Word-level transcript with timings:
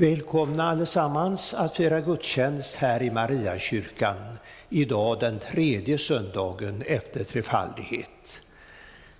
Välkomna 0.00 0.64
allesammans 0.64 1.54
att 1.54 1.76
fira 1.76 2.00
gudstjänst 2.00 2.76
här 2.76 3.02
i 3.02 3.10
Mariakyrkan 3.10 4.16
idag 4.68 5.20
den 5.20 5.38
tredje 5.38 5.98
söndagen 5.98 6.82
efter 6.86 7.24
trefaldighet. 7.24 8.40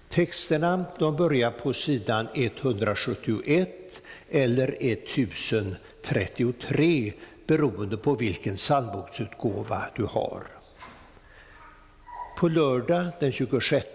Texterna 0.08 0.85
de 0.98 1.16
börjar 1.16 1.51
på 1.51 1.72
sidan 1.72 2.29
171 2.35 4.03
eller 4.30 4.77
1033 4.80 7.12
beroende 7.47 7.97
på 7.97 8.15
vilken 8.15 8.56
psalmboksutgåva 8.56 9.85
du 9.97 10.04
har. 10.04 10.42
På 12.38 12.49
lördag 12.49 13.06
den 13.21 13.33
26 13.33 13.87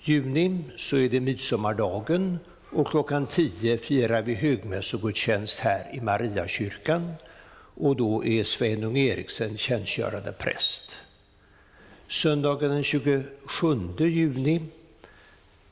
juni 0.00 0.64
så 0.76 0.96
är 0.96 1.08
det 1.08 1.20
midsommardagen 1.20 2.38
och 2.70 2.86
klockan 2.86 3.26
10 3.26 3.78
firar 3.78 4.22
vi 4.22 4.34
högmässogudstjänst 4.34 5.60
här 5.60 5.90
i 5.92 6.00
Mariakyrkan 6.00 7.14
och 7.74 7.96
då 7.96 8.24
är 8.24 8.44
Sven 8.44 8.96
Eriksen 8.96 9.56
tjänstgörande 9.56 10.32
präst. 10.32 10.96
Söndagen 12.08 12.70
den 12.70 12.82
27 12.82 13.26
juni 13.98 14.62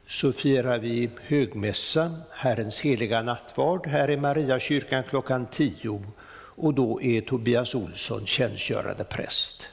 så 0.07 0.33
firar 0.33 0.79
vi 0.79 1.11
högmässa, 1.23 2.17
Herrens 2.31 2.81
heliga 2.81 3.23
nattvard, 3.23 3.87
här 3.87 4.11
i 4.11 4.17
Mariakyrkan 4.17 5.03
klockan 5.03 5.47
10 5.47 6.03
och 6.57 6.75
då 6.75 7.03
är 7.03 7.21
Tobias 7.21 7.75
Olsson 7.75 8.27
tjänstgörande 8.27 9.05
präst. 9.05 9.69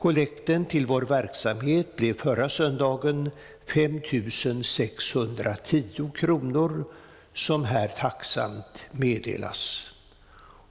Kollekten 0.00 0.64
till 0.64 0.86
vår 0.86 1.02
verksamhet 1.02 1.96
blev 1.96 2.14
förra 2.14 2.48
söndagen 2.48 3.30
5 3.66 4.62
610 4.62 6.10
kronor 6.14 6.84
som 7.32 7.64
här 7.64 7.88
tacksamt 7.88 8.86
meddelas. 8.92 9.92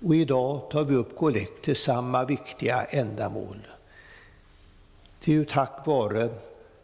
Och 0.06 0.16
idag 0.16 0.72
tar 0.72 0.84
vi 0.84 0.96
upp 0.96 1.16
kollekt 1.16 1.62
till 1.62 1.76
samma 1.76 2.26
viktiga 2.26 2.84
ändamål. 2.84 3.68
Det 5.24 5.32
är 5.32 5.36
ju 5.36 5.46
tack 5.46 5.86
vare 5.86 6.30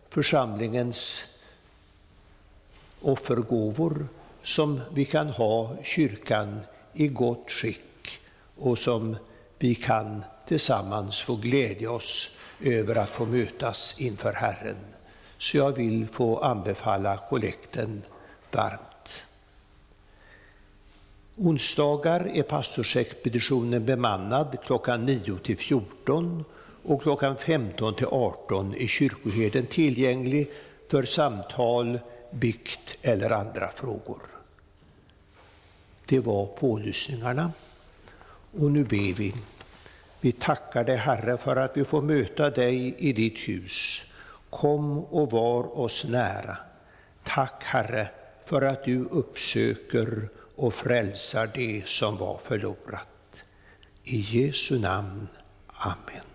församlingens 0.09 1.25
offergåvor 3.01 4.07
som 4.41 4.81
vi 4.93 5.05
kan 5.05 5.27
ha 5.27 5.75
kyrkan 5.83 6.59
i 6.93 7.07
gott 7.07 7.51
skick 7.51 8.19
och 8.55 8.77
som 8.77 9.17
vi 9.59 9.75
kan 9.75 10.23
tillsammans 10.47 11.21
få 11.21 11.35
glädja 11.35 11.91
oss 11.91 12.29
över 12.61 12.95
att 12.95 13.09
få 13.09 13.25
mötas 13.25 13.95
inför 13.97 14.33
Herren. 14.33 14.77
Så 15.37 15.57
jag 15.57 15.71
vill 15.71 16.07
få 16.07 16.39
anbefalla 16.39 17.17
kollekten 17.17 18.01
varmt. 18.51 19.25
Onsdagar 21.37 22.29
är 22.33 22.43
pastorsexpeditionen 22.43 23.85
bemannad 23.85 24.57
klockan 24.65 25.05
9 25.05 25.37
till 25.37 25.57
14 25.57 26.43
och 26.83 27.01
klockan 27.01 27.37
15 27.37 27.95
till 27.95 28.07
18 28.07 28.75
är 28.75 28.87
kyrkoherden 28.87 29.65
tillgänglig 29.65 30.51
för 30.91 31.03
samtal, 31.03 31.99
bikt 32.31 32.97
eller 33.01 33.29
andra 33.29 33.67
frågor. 33.67 34.21
Det 36.05 36.19
var 36.19 36.45
pålyssningarna. 36.45 37.51
Och 38.59 38.71
nu 38.71 38.83
ber 38.83 39.13
vi. 39.13 39.33
Vi 40.25 40.31
tackar 40.31 40.83
dig 40.83 40.95
Herre 40.97 41.37
för 41.37 41.55
att 41.55 41.77
vi 41.77 41.85
får 41.85 42.01
möta 42.01 42.49
dig 42.49 42.95
i 42.97 43.13
ditt 43.13 43.37
hus. 43.37 44.05
Kom 44.49 44.99
och 44.99 45.31
var 45.31 45.79
oss 45.79 46.05
nära. 46.05 46.57
Tack 47.23 47.63
Herre 47.63 48.07
för 48.45 48.61
att 48.61 48.83
du 48.83 49.05
uppsöker 49.05 50.29
och 50.55 50.73
frälsar 50.73 51.49
det 51.53 51.87
som 51.87 52.17
var 52.17 52.37
förlorat. 52.37 53.43
I 54.03 54.17
Jesu 54.17 54.79
namn. 54.79 55.27
Amen. 55.67 56.34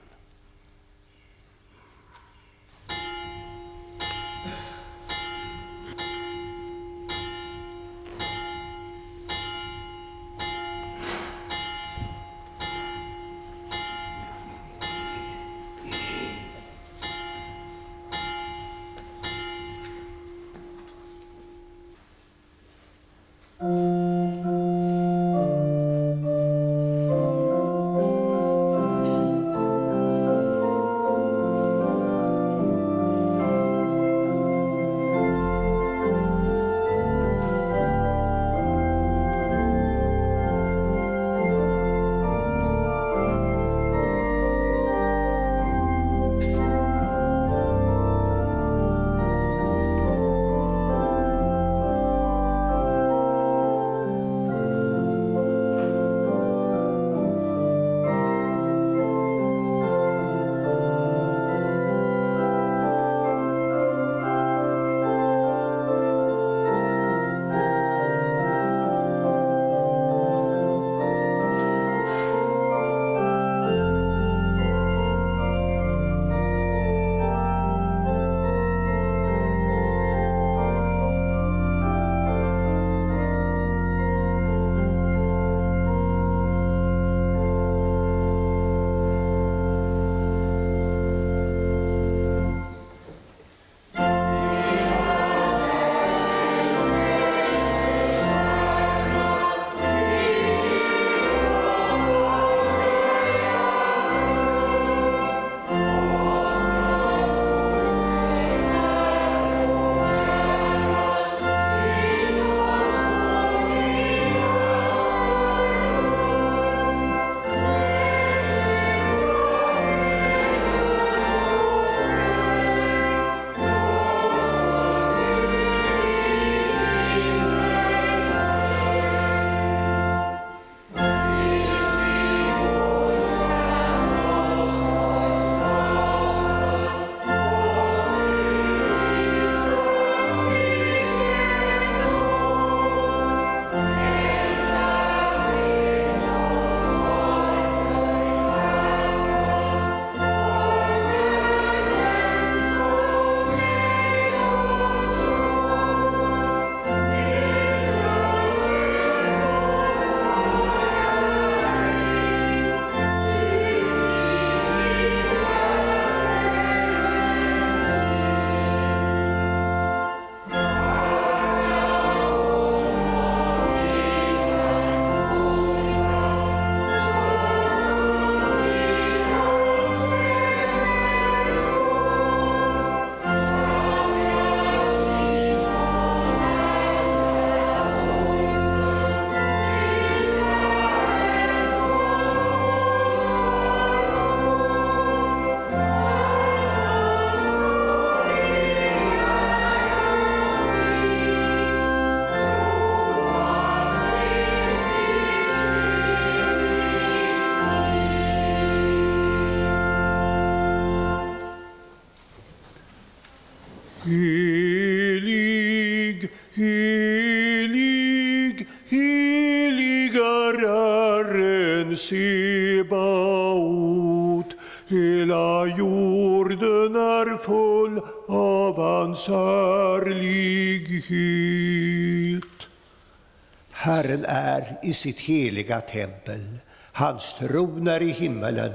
Herren 233.83 234.25
är 234.29 234.79
i 234.83 234.93
sitt 234.93 235.21
heliga 235.21 235.81
tempel. 235.81 236.59
Hans 236.93 237.35
tron 237.35 237.89
är 237.89 238.03
i 238.03 238.11
himmelen, 238.11 238.73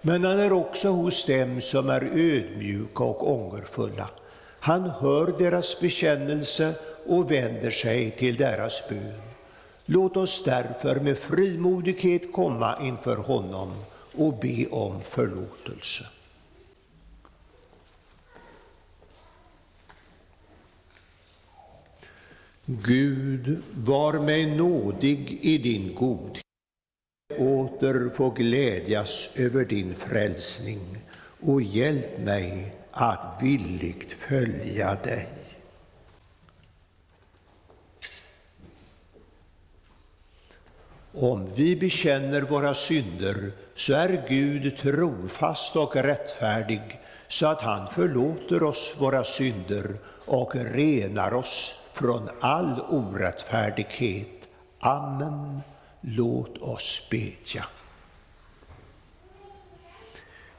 men 0.00 0.24
han 0.24 0.40
är 0.40 0.52
också 0.52 0.88
hos 0.88 1.24
dem 1.24 1.60
som 1.60 1.90
är 1.90 2.02
ödmjuka 2.02 3.04
och 3.04 3.30
ångerfulla. 3.32 4.08
Han 4.60 4.90
hör 4.90 5.38
deras 5.38 5.80
bekännelse 5.80 6.74
och 7.06 7.30
vänder 7.30 7.70
sig 7.70 8.10
till 8.10 8.36
deras 8.36 8.88
bön. 8.88 9.22
Låt 9.86 10.16
oss 10.16 10.42
därför 10.44 10.96
med 10.96 11.18
frimodighet 11.18 12.32
komma 12.32 12.78
inför 12.82 13.16
honom 13.16 13.84
och 14.16 14.38
be 14.38 14.66
om 14.66 15.00
förlåtelse. 15.04 16.04
Gud, 22.80 23.62
var 23.74 24.12
mig 24.12 24.56
nådig 24.56 25.38
i 25.42 25.58
din 25.58 25.94
godhet. 25.94 26.42
Åter 27.38 28.14
få 28.14 28.30
glädjas 28.30 29.30
över 29.36 29.64
din 29.64 29.94
frälsning 29.94 30.80
och 31.40 31.62
hjälp 31.62 32.18
mig 32.18 32.74
att 32.90 33.38
villigt 33.42 34.12
följa 34.12 34.94
dig. 34.94 35.28
Om 41.14 41.54
vi 41.54 41.76
bekänner 41.76 42.42
våra 42.42 42.74
synder 42.74 43.52
så 43.74 43.94
är 43.94 44.24
Gud 44.28 44.78
trofast 44.78 45.76
och 45.76 45.96
rättfärdig 45.96 47.00
så 47.28 47.46
att 47.46 47.62
han 47.62 47.90
förlåter 47.90 48.62
oss 48.62 48.94
våra 48.98 49.24
synder 49.24 49.96
och 50.26 50.54
renar 50.54 51.34
oss 51.34 51.81
från 51.94 52.30
all 52.40 52.80
orättfärdighet. 52.80 54.48
Amen. 54.80 55.60
Låt 56.00 56.58
oss 56.58 57.08
bedja. 57.10 57.64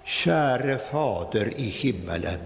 Käre 0.03 0.77
Fader 0.77 1.53
i 1.57 1.67
himmelen, 1.67 2.39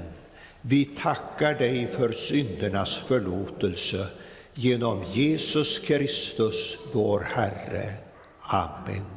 vi 0.61 0.85
tackar 0.85 1.53
dig 1.53 1.87
för 1.87 2.11
syndernas 2.11 2.97
förlåtelse 2.97 4.07
genom 4.53 5.03
Jesus 5.03 5.79
Kristus, 5.79 6.77
vår 6.93 7.19
Herre. 7.19 7.93
Amen. 8.41 9.16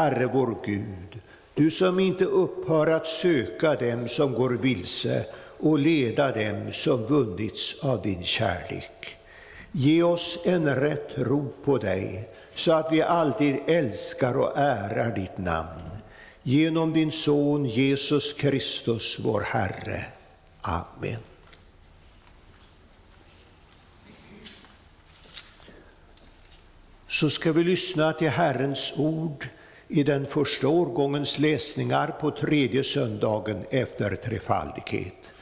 Herre 0.00 0.26
vår 0.26 0.56
Gud, 0.64 1.20
du 1.54 1.70
som 1.70 2.00
inte 2.00 2.24
upphör 2.24 2.86
att 2.86 3.06
söka 3.06 3.74
dem 3.74 4.08
som 4.08 4.34
går 4.34 4.50
vilse 4.50 5.26
och 5.58 5.78
leda 5.78 6.32
dem 6.32 6.72
som 6.72 7.06
vunnits 7.06 7.84
av 7.84 8.02
din 8.02 8.22
kärlek. 8.22 9.16
Ge 9.72 10.02
oss 10.02 10.38
en 10.44 10.74
rätt 10.76 11.08
ro 11.16 11.52
på 11.64 11.78
dig 11.78 12.28
så 12.54 12.72
att 12.72 12.92
vi 12.92 13.02
alltid 13.02 13.56
älskar 13.66 14.38
och 14.38 14.58
ärar 14.58 15.14
ditt 15.14 15.38
namn. 15.38 15.90
Genom 16.42 16.92
din 16.92 17.10
Son 17.10 17.64
Jesus 17.64 18.32
Kristus, 18.32 19.18
vår 19.20 19.40
Herre. 19.40 20.04
Amen. 20.60 21.20
Så 27.06 27.30
ska 27.30 27.52
vi 27.52 27.64
lyssna 27.64 28.12
till 28.12 28.28
Herrens 28.28 28.94
ord 28.96 29.48
i 29.90 30.02
den 30.02 30.26
första 30.26 30.68
årgångens 30.68 31.38
läsningar 31.38 32.08
på 32.20 32.30
tredje 32.30 32.84
söndagen 32.84 33.64
efter 33.70 34.16
trefaldighet. 34.16 35.32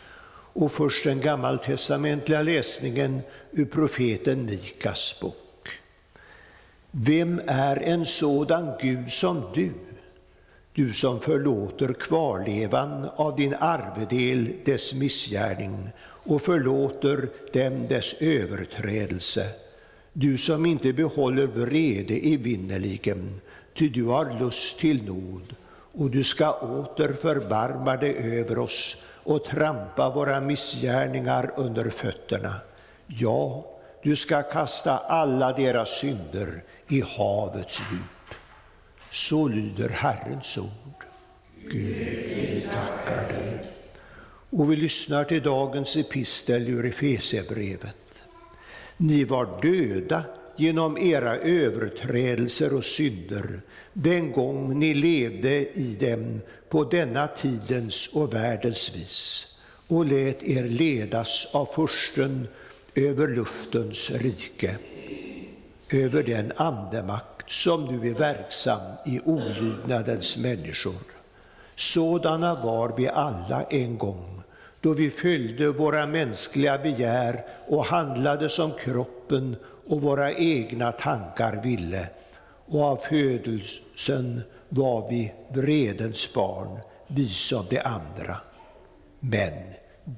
Och 0.52 0.72
först 0.72 1.04
den 1.04 1.20
gammaltestamentliga 1.20 2.42
läsningen 2.42 3.20
ur 3.52 3.64
profeten 3.64 4.44
Mikas 4.44 5.20
bok. 5.20 5.68
Vem 6.90 7.40
är 7.46 7.76
en 7.76 8.06
sådan 8.06 8.70
Gud 8.80 9.10
som 9.10 9.42
du? 9.54 9.70
Du 10.72 10.92
som 10.92 11.20
förlåter 11.20 11.92
kvarlevan 11.92 13.08
av 13.16 13.36
din 13.36 13.54
arvedel 13.54 14.52
dess 14.64 14.94
missgärning 14.94 15.90
och 16.00 16.42
förlåter 16.42 17.28
dem 17.52 17.88
dess 17.88 18.14
överträdelse. 18.20 19.46
Du 20.12 20.38
som 20.38 20.66
inte 20.66 20.92
behåller 20.92 21.46
vrede 21.46 22.14
evinnerligen, 22.14 23.40
ty 23.78 23.88
du 23.88 24.04
har 24.04 24.38
lust 24.40 24.78
till 24.78 25.04
nåd, 25.04 25.54
och 25.92 26.10
du 26.10 26.24
ska 26.24 26.52
åter 26.52 27.12
förbarma 27.12 27.96
dig 27.96 28.38
över 28.38 28.58
oss 28.58 28.96
och 29.24 29.44
trampa 29.44 30.10
våra 30.10 30.40
missgärningar 30.40 31.52
under 31.56 31.90
fötterna. 31.90 32.54
Ja, 33.06 33.66
du 34.02 34.16
ska 34.16 34.42
kasta 34.42 34.98
alla 34.98 35.52
deras 35.52 35.98
synder 35.98 36.62
i 36.88 37.00
havets 37.00 37.82
djup. 37.92 38.34
Så 39.10 39.48
lyder 39.48 39.88
Herrens 39.88 40.58
ord. 40.58 41.04
Gud, 41.70 41.96
vi 42.52 42.68
tackar 42.72 43.28
dig. 43.28 43.72
Och 44.50 44.72
vi 44.72 44.76
lyssnar 44.76 45.24
till 45.24 45.42
dagens 45.42 45.96
epistel 45.96 46.68
ur 46.68 46.86
Efesierbrevet. 46.86 48.24
Ni 48.96 49.24
var 49.24 49.48
döda 49.62 50.24
genom 50.60 50.98
era 50.98 51.36
överträdelser 51.36 52.74
och 52.74 52.84
synder 52.84 53.60
den 53.92 54.32
gång 54.32 54.78
ni 54.78 54.94
levde 54.94 55.78
i 55.78 55.96
dem 56.00 56.40
på 56.68 56.84
denna 56.84 57.26
tidens 57.26 58.08
och 58.12 58.34
världens 58.34 58.96
vis 58.96 59.46
och 59.88 60.06
lät 60.06 60.42
er 60.42 60.64
ledas 60.64 61.48
av 61.52 61.66
försten 61.66 62.48
över 62.94 63.28
luftens 63.28 64.10
rike, 64.10 64.78
över 65.90 66.22
den 66.22 66.52
andemakt 66.56 67.50
som 67.50 67.84
nu 67.84 68.08
är 68.08 68.14
verksam 68.14 68.80
i 69.06 69.20
olydnadens 69.24 70.36
människor. 70.36 71.02
Sådana 71.74 72.54
var 72.54 72.94
vi 72.96 73.08
alla 73.08 73.62
en 73.62 73.98
gång, 73.98 74.37
då 74.88 74.94
vi 74.94 75.10
fyllde 75.10 75.68
våra 75.68 76.06
mänskliga 76.06 76.78
begär 76.78 77.44
och 77.66 77.84
handlade 77.84 78.48
som 78.48 78.72
kroppen 78.72 79.56
och 79.88 80.02
våra 80.02 80.32
egna 80.32 80.92
tankar 80.92 81.62
ville, 81.62 82.08
och 82.66 82.82
av 82.82 82.96
födelsen 82.96 84.42
var 84.68 85.08
vi 85.08 85.32
vredens 85.48 86.34
barn, 86.34 86.78
vi 87.06 87.28
som 87.28 87.64
de 87.70 87.78
andra. 87.80 88.36
Men 89.20 89.52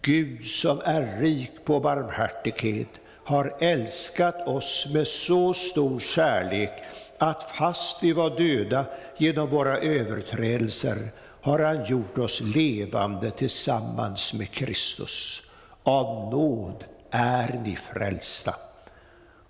Gud 0.03 0.45
som 0.45 0.81
är 0.85 1.21
rik 1.21 1.65
på 1.65 1.81
barmhärtighet 1.81 3.01
har 3.25 3.57
älskat 3.61 4.49
oss 4.49 4.87
med 4.95 5.07
så 5.07 5.55
stor 5.55 6.01
kärlek 6.01 6.73
att 7.19 7.43
fast 7.43 8.03
vi 8.03 8.13
var 8.13 8.39
döda 8.39 8.85
genom 9.17 9.49
våra 9.49 9.79
överträdelser 9.79 10.97
har 11.43 11.59
han 11.59 11.85
gjort 11.85 12.19
oss 12.19 12.41
levande 12.41 13.31
tillsammans 13.31 14.35
med 14.35 14.51
Kristus. 14.51 15.43
Av 15.83 16.31
nåd 16.31 16.85
är 17.11 17.61
ni 17.65 17.77
frälsta 17.77 18.55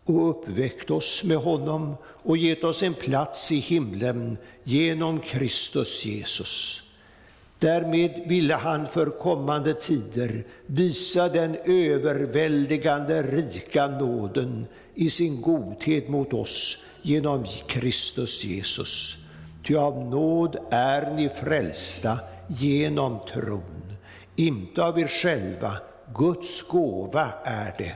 och 0.05 0.31
uppväckt 0.31 0.91
oss 0.91 1.25
med 1.25 1.37
honom 1.37 1.97
och 2.23 2.37
gett 2.37 2.65
oss 2.65 2.83
en 2.83 2.95
plats 2.95 3.53
i 3.53 3.57
himlen 3.57 4.39
genom 4.63 5.21
Kristus 5.21 6.05
Jesus. 6.05 6.83
Därmed 7.59 8.23
ville 8.27 8.55
han 8.55 8.87
för 8.87 9.07
kommande 9.07 9.75
tider 9.75 10.47
visa 10.67 11.29
den 11.29 11.57
överväldigande 11.65 13.23
rika 13.23 13.87
nåden 13.87 14.67
i 14.95 15.11
sin 15.11 15.43
godhet 15.43 16.09
mot 16.09 16.33
oss 16.33 16.79
genom 17.03 17.45
Kristus 17.67 18.45
Jesus. 18.45 19.19
Ty 19.64 19.76
av 19.76 20.05
nåd 20.05 20.57
är 20.71 21.11
ni 21.11 21.29
frälsta 21.29 22.19
genom 22.47 23.21
tron, 23.33 23.97
inte 24.37 24.85
av 24.85 24.99
er 24.99 25.07
själva, 25.07 25.73
Guds 26.14 26.62
gåva 26.62 27.33
är 27.45 27.75
det. 27.79 27.95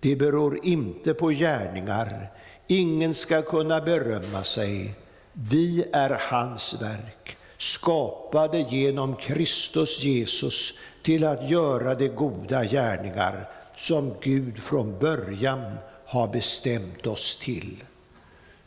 Det 0.00 0.16
beror 0.16 0.66
inte 0.66 1.14
på 1.14 1.28
gärningar, 1.30 2.30
ingen 2.66 3.14
ska 3.14 3.42
kunna 3.42 3.80
berömma 3.80 4.44
sig. 4.44 4.94
Vi 5.32 5.84
är 5.92 6.18
hans 6.30 6.82
verk, 6.82 7.36
skapade 7.56 8.58
genom 8.58 9.16
Kristus 9.16 10.04
Jesus 10.04 10.74
till 11.02 11.26
att 11.26 11.50
göra 11.50 11.94
de 11.94 12.08
goda 12.08 12.64
gärningar 12.64 13.48
som 13.76 14.14
Gud 14.20 14.58
från 14.58 14.98
början 14.98 15.76
har 16.06 16.28
bestämt 16.28 17.06
oss 17.06 17.38
till. 17.38 17.84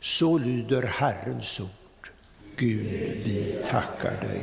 Så 0.00 0.38
lyder 0.38 0.82
Herrens 0.82 1.60
ord. 1.60 1.83
Gud, 2.56 3.24
vi 3.24 3.56
tackar 3.64 4.16
dig. 4.20 4.42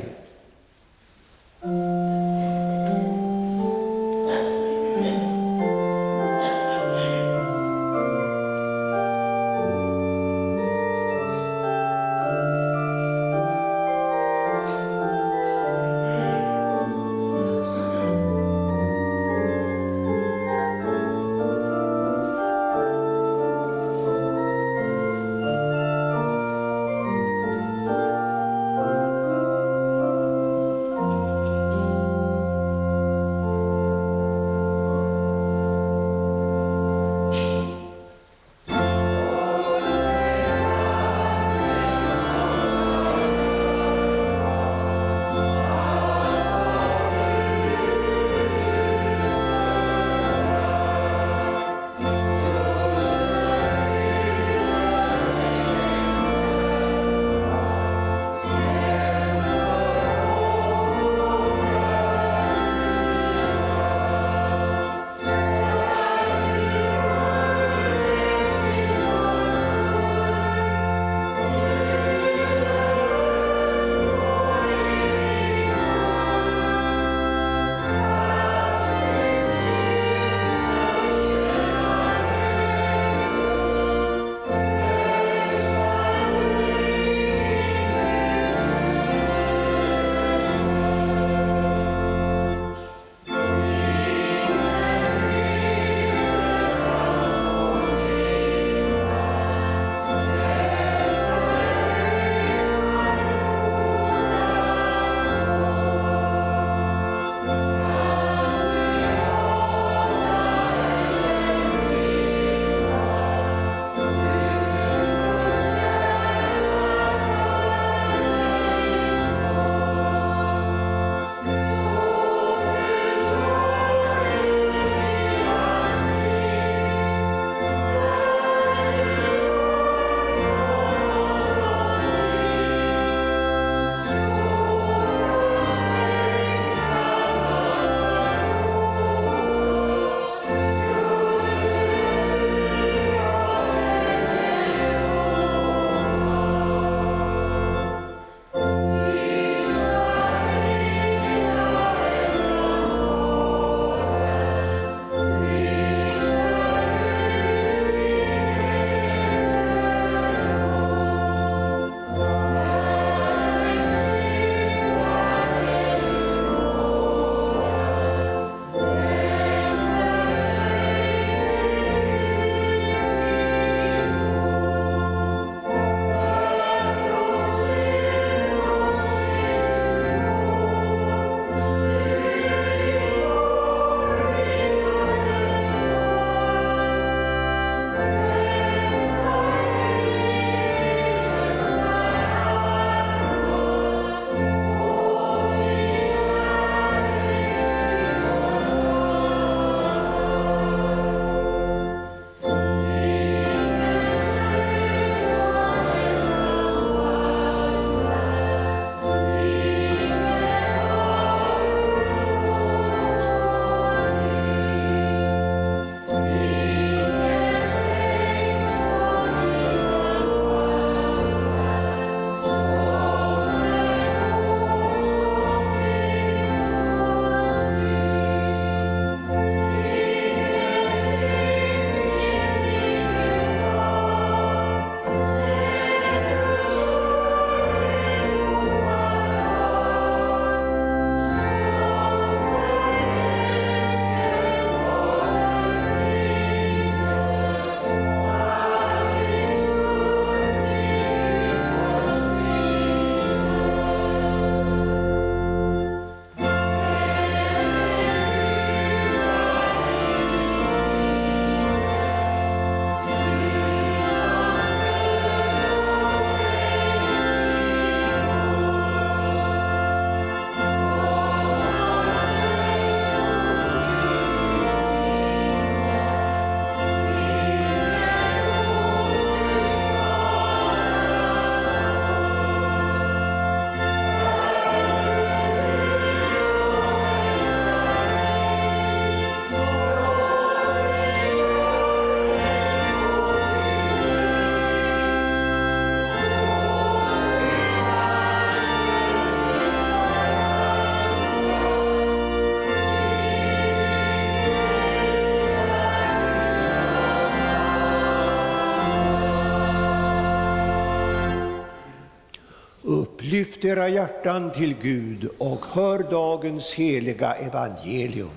Lyft 313.62 313.78
era 313.78 313.88
hjärtan 313.88 314.52
till 314.52 314.74
Gud 314.74 315.28
och 315.38 315.66
hör 315.72 315.98
dagens 316.10 316.74
heliga 316.74 317.34
evangelium. 317.34 318.30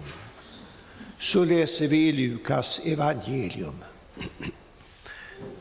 Så 1.17 1.43
läser 1.43 1.87
vi 1.87 2.07
i 2.07 2.11
Lukas 2.11 2.81
evangelium. 2.85 3.83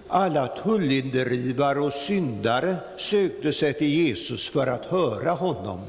Alla 0.09 0.46
tullindrivare 0.46 1.81
och 1.81 1.92
syndare 1.92 2.77
sökte 2.96 3.53
sig 3.53 3.74
till 3.74 3.88
Jesus 3.88 4.48
för 4.48 4.66
att 4.66 4.85
höra 4.85 5.31
honom. 5.31 5.81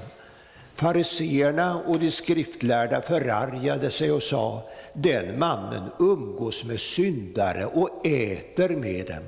Fariseerna 0.75 1.75
och 1.75 1.99
de 1.99 2.11
skriftlärda 2.11 3.01
förargade 3.01 3.91
sig 3.91 4.11
och 4.11 4.23
sa, 4.23 4.63
den 4.93 5.39
mannen 5.39 5.89
umgås 5.99 6.63
med 6.63 6.79
syndare 6.79 7.65
och 7.65 8.05
äter 8.05 8.69
med 8.69 9.07
dem. 9.07 9.23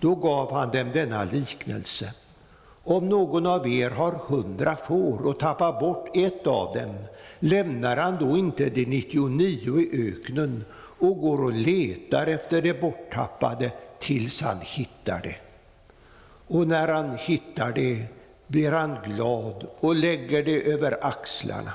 Då 0.00 0.14
gav 0.14 0.52
han 0.52 0.70
dem 0.70 0.90
denna 0.92 1.24
liknelse. 1.24 2.12
Om 2.88 3.08
någon 3.08 3.46
av 3.46 3.68
er 3.68 3.90
har 3.90 4.12
hundra 4.12 4.76
får 4.76 5.26
och 5.26 5.40
tappar 5.40 5.80
bort 5.80 6.16
ett 6.16 6.46
av 6.46 6.74
dem, 6.74 6.94
lämnar 7.38 7.96
han 7.96 8.16
då 8.20 8.36
inte 8.36 8.70
de 8.70 8.84
99 8.84 9.80
i 9.80 10.08
öknen 10.08 10.64
och 10.98 11.20
går 11.20 11.44
och 11.44 11.52
letar 11.52 12.26
efter 12.26 12.62
det 12.62 12.80
borttappade 12.80 13.72
tills 13.98 14.42
han 14.42 14.60
hittar 14.60 15.20
det. 15.22 15.36
Och 16.46 16.68
när 16.68 16.88
han 16.88 17.16
hittar 17.16 17.72
det 17.72 18.02
blir 18.46 18.72
han 18.72 18.96
glad 19.04 19.66
och 19.80 19.94
lägger 19.94 20.44
det 20.44 20.72
över 20.72 20.98
axlarna. 21.06 21.72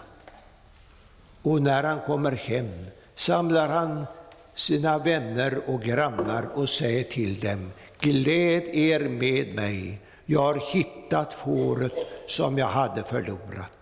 Och 1.41 1.62
när 1.62 1.84
han 1.84 2.00
kommer 2.00 2.32
hem 2.32 2.86
samlar 3.15 3.69
han 3.69 4.06
sina 4.54 4.97
vänner 4.97 5.62
och 5.67 5.82
grannar 5.82 6.50
och 6.54 6.69
säger 6.69 7.04
till 7.04 7.39
dem, 7.39 7.71
gläd 8.00 8.63
er 8.67 9.00
med 9.00 9.56
mig, 9.56 10.00
jag 10.32 10.41
har 10.41 10.74
hittat 10.74 11.34
fåret 11.34 11.94
som 12.26 12.58
jag 12.58 12.67
hade 12.67 13.04
förlorat. 13.04 13.78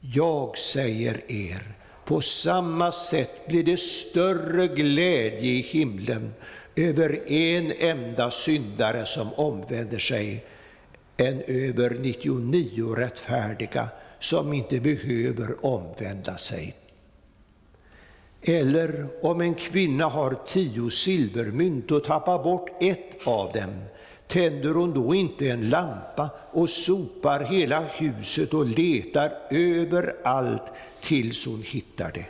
Jag 0.00 0.58
säger 0.58 1.32
er, 1.32 1.74
på 2.04 2.20
samma 2.20 2.92
sätt 2.92 3.46
blir 3.48 3.64
det 3.64 3.76
större 3.76 4.68
glädje 4.68 5.50
i 5.50 5.60
himlen 5.60 6.34
över 6.76 7.32
en 7.32 7.72
enda 7.72 8.30
syndare 8.30 9.06
som 9.06 9.32
omvänder 9.34 9.98
sig 9.98 10.44
än 11.16 11.42
över 11.46 11.90
99 11.90 12.94
rättfärdiga 12.94 13.88
som 14.18 14.52
inte 14.52 14.80
behöver 14.80 15.66
omvända 15.66 16.36
sig. 16.36 16.74
Eller 18.42 19.08
om 19.22 19.40
en 19.40 19.54
kvinna 19.54 20.04
har 20.04 20.36
tio 20.46 20.90
silvermynt 20.90 21.90
och 21.90 22.04
tappar 22.04 22.42
bort 22.42 22.70
ett 22.80 23.26
av 23.26 23.52
dem, 23.52 23.84
tänder 24.32 24.74
hon 24.74 24.94
då 24.94 25.14
inte 25.14 25.48
en 25.48 25.70
lampa 25.70 26.30
och 26.50 26.68
sopar 26.68 27.40
hela 27.40 27.80
huset 27.80 28.54
och 28.54 28.66
letar 28.66 29.32
överallt 29.50 30.72
tills 31.02 31.46
hon 31.46 31.62
hittar 31.62 32.12
det. 32.12 32.26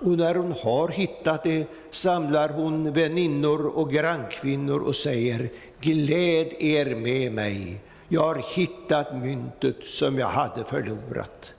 Och 0.00 0.18
när 0.18 0.34
hon 0.34 0.52
har 0.62 0.88
hittat 0.88 1.42
det 1.42 1.66
samlar 1.90 2.48
hon 2.48 2.92
väninnor 2.92 3.66
och 3.66 3.92
grannkvinnor 3.92 4.80
och 4.80 4.96
säger 4.96 5.50
Gläd 5.80 6.52
er 6.58 6.96
med 6.96 7.32
mig, 7.32 7.80
jag 8.08 8.20
har 8.20 8.42
hittat 8.56 9.16
myntet 9.16 9.84
som 9.84 10.18
jag 10.18 10.28
hade 10.28 10.64
förlorat. 10.64 11.54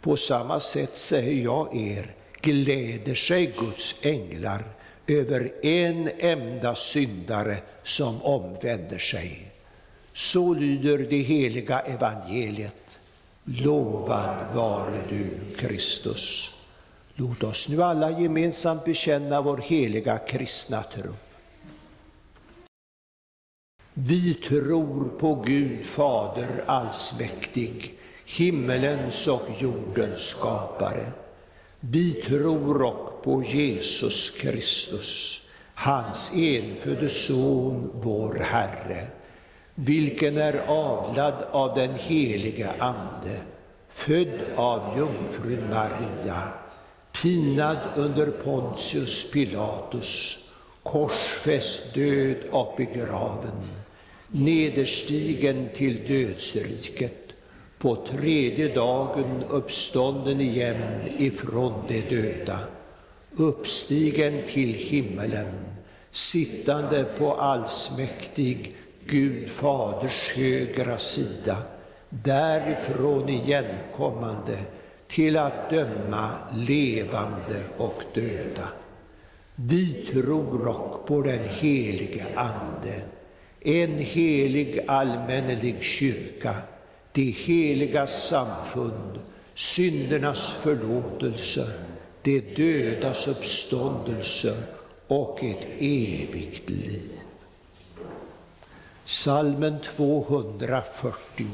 På 0.00 0.16
samma 0.16 0.60
sätt 0.60 0.96
säger 0.96 1.44
jag 1.44 1.76
er, 1.76 2.14
gläder 2.40 3.14
sig 3.14 3.54
Guds 3.58 3.96
änglar 4.02 4.64
över 5.10 5.52
en 5.62 6.10
enda 6.18 6.74
syndare 6.74 7.56
som 7.82 8.22
omvänder 8.22 8.98
sig. 8.98 9.52
Så 10.12 10.54
lyder 10.54 10.98
det 10.98 11.22
heliga 11.22 11.80
evangeliet. 11.80 12.98
Lovad 13.44 14.54
vare 14.54 15.00
du, 15.08 15.54
Kristus. 15.56 16.54
Låt 17.14 17.42
oss 17.42 17.68
nu 17.68 17.82
alla 17.82 18.20
gemensamt 18.20 18.84
bekänna 18.84 19.40
vår 19.40 19.56
heliga 19.56 20.18
kristna 20.18 20.82
tro. 20.82 21.12
Vi 23.94 24.34
tror 24.34 25.08
på 25.18 25.34
Gud 25.34 25.86
Fader 25.86 26.64
allsmäktig, 26.66 27.94
himmelens 28.26 29.28
och 29.28 29.48
jordens 29.58 30.20
skapare. 30.20 31.12
Vi 31.80 32.12
tror 32.12 32.82
och 32.82 33.22
på 33.22 33.42
Jesus 33.42 34.30
Kristus, 34.30 35.42
hans 35.74 36.32
enfödde 36.34 37.08
Son, 37.08 37.90
vår 37.94 38.34
Herre, 38.34 39.06
vilken 39.74 40.36
är 40.36 40.64
avlad 40.66 41.34
av 41.50 41.74
den 41.74 41.94
helige 41.94 42.70
Ande, 42.78 43.40
född 43.88 44.40
av 44.56 44.98
jungfrun 44.98 45.68
Maria, 45.70 46.42
pinad 47.22 47.78
under 47.96 48.26
Pontius 48.26 49.30
Pilatus, 49.32 50.38
korsfäst, 50.82 51.94
död 51.94 52.36
och 52.50 52.74
begraven, 52.76 53.68
nederstigen 54.28 55.68
till 55.74 56.06
dödsriket, 56.06 57.19
på 57.80 57.96
tredje 57.96 58.74
dagen 58.74 59.44
uppstånden 59.48 60.40
igen 60.40 61.00
ifrån 61.18 61.72
de 61.88 62.00
döda, 62.00 62.58
uppstigen 63.36 64.42
till 64.46 64.74
himmelen, 64.74 65.54
sittande 66.10 67.04
på 67.04 67.34
allsmäktig 67.34 68.76
Gud 69.06 69.50
Faders 69.50 70.32
högra 70.36 70.98
sida, 70.98 71.56
därifrån 72.08 73.28
igenkommande 73.28 74.58
till 75.06 75.36
att 75.36 75.70
döma 75.70 76.30
levande 76.54 77.62
och 77.76 78.02
döda. 78.14 78.68
Vi 79.54 79.92
tror 79.92 80.68
och 80.68 81.06
på 81.06 81.22
den 81.22 81.44
helige 81.60 82.26
Ande, 82.36 83.00
en 83.60 83.98
helig 83.98 84.84
allmännelig 84.86 85.82
kyrka, 85.82 86.54
det 87.12 87.30
heliga 87.30 88.06
samfund, 88.06 89.18
syndernas 89.54 90.52
förlåtelse, 90.52 91.66
det 92.22 92.56
dödas 92.56 93.28
uppståndelse 93.28 94.56
och 95.06 95.44
ett 95.44 95.66
evigt 95.78 96.70
liv. 96.70 97.10
Salmen 99.04 99.80
240 99.80 101.46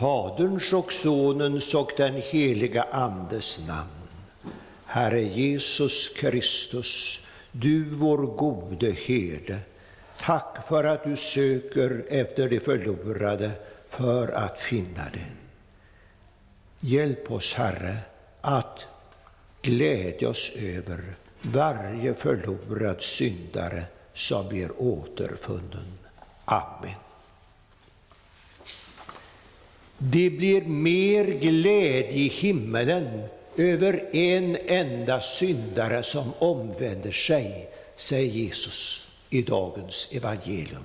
Faderns 0.00 0.72
och 0.72 0.92
Sonens 0.92 1.74
och 1.74 1.92
den 1.96 2.22
heliga 2.32 2.82
Andes 2.82 3.60
namn. 3.66 3.90
Herre 4.84 5.20
Jesus 5.20 6.08
Kristus, 6.08 7.20
du 7.52 7.84
vår 7.84 8.18
gode 8.18 8.90
herde, 8.90 9.58
tack 10.18 10.68
för 10.68 10.84
att 10.84 11.04
du 11.04 11.16
söker 11.16 12.04
efter 12.08 12.48
det 12.48 12.60
förlorade 12.60 13.50
för 13.88 14.32
att 14.32 14.58
finna 14.58 15.04
det. 15.12 15.26
Hjälp 16.80 17.30
oss, 17.30 17.54
Herre, 17.54 17.96
att 18.40 18.86
glädja 19.62 20.28
oss 20.28 20.52
över 20.56 21.14
varje 21.42 22.14
förlorad 22.14 23.02
syndare 23.02 23.82
som 24.14 24.48
blir 24.48 24.70
återfunnen. 24.78 25.98
Amen. 26.44 27.09
Det 30.02 30.30
blir 30.30 30.62
mer 30.62 31.24
glädje 31.24 32.18
i 32.18 32.28
himmelen 32.28 33.22
över 33.56 34.16
en 34.16 34.56
enda 34.66 35.20
syndare 35.20 36.02
som 36.02 36.32
omvänder 36.38 37.10
sig, 37.12 37.68
säger 37.96 38.32
Jesus 38.32 39.10
i 39.30 39.42
dagens 39.42 40.08
evangelium. 40.12 40.84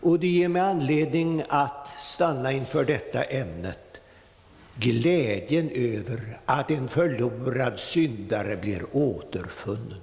Och 0.00 0.20
det 0.20 0.26
ger 0.26 0.48
mig 0.48 0.62
anledning 0.62 1.42
att 1.48 1.88
stanna 2.00 2.52
inför 2.52 2.84
detta 2.84 3.22
ämnet. 3.22 4.00
Glädjen 4.74 5.70
över 5.70 6.38
att 6.44 6.70
en 6.70 6.88
förlorad 6.88 7.78
syndare 7.78 8.56
blir 8.56 8.82
återfunnen. 8.92 10.00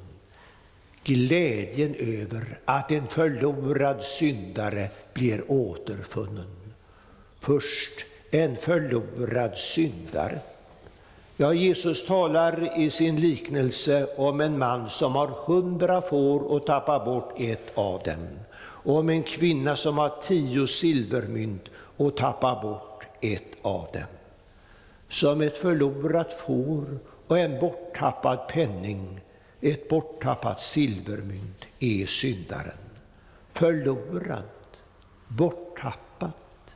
Glädjen 1.03 1.95
över 1.99 2.59
att 2.65 2.91
en 2.91 3.07
förlorad 3.07 4.03
syndare 4.03 4.89
blir 5.13 5.51
återfunnen. 5.51 6.55
Först 7.39 8.05
en 8.35 8.55
förlorad 8.55 9.57
syndare. 9.57 10.39
Ja, 11.37 11.53
Jesus 11.53 12.05
talar 12.05 12.79
i 12.79 12.89
sin 12.89 13.19
liknelse 13.19 14.07
om 14.17 14.41
en 14.41 14.57
man 14.57 14.89
som 14.89 15.15
har 15.15 15.27
hundra 15.27 16.01
får 16.01 16.39
och 16.39 16.65
tappar 16.65 17.05
bort 17.05 17.33
ett 17.37 17.71
av 17.77 18.01
dem, 18.01 18.27
och 18.57 18.97
om 18.97 19.09
en 19.09 19.23
kvinna 19.23 19.75
som 19.75 19.97
har 19.97 20.21
tio 20.21 20.67
silvermynt 20.67 21.63
och 21.97 22.17
tappar 22.17 22.61
bort 22.61 23.05
ett 23.21 23.51
av 23.61 23.87
dem. 23.93 24.03
Som 25.09 25.41
ett 25.41 25.57
förlorat 25.57 26.33
får 26.33 26.99
och 27.27 27.39
en 27.39 27.59
borttappad 27.59 28.47
penning, 28.47 29.19
ett 29.61 29.89
borttappat 29.89 30.61
silvermynt, 30.61 31.65
är 31.79 32.05
syndaren. 32.05 32.77
Förlorad, 33.51 34.43
borttappat. 35.27 36.75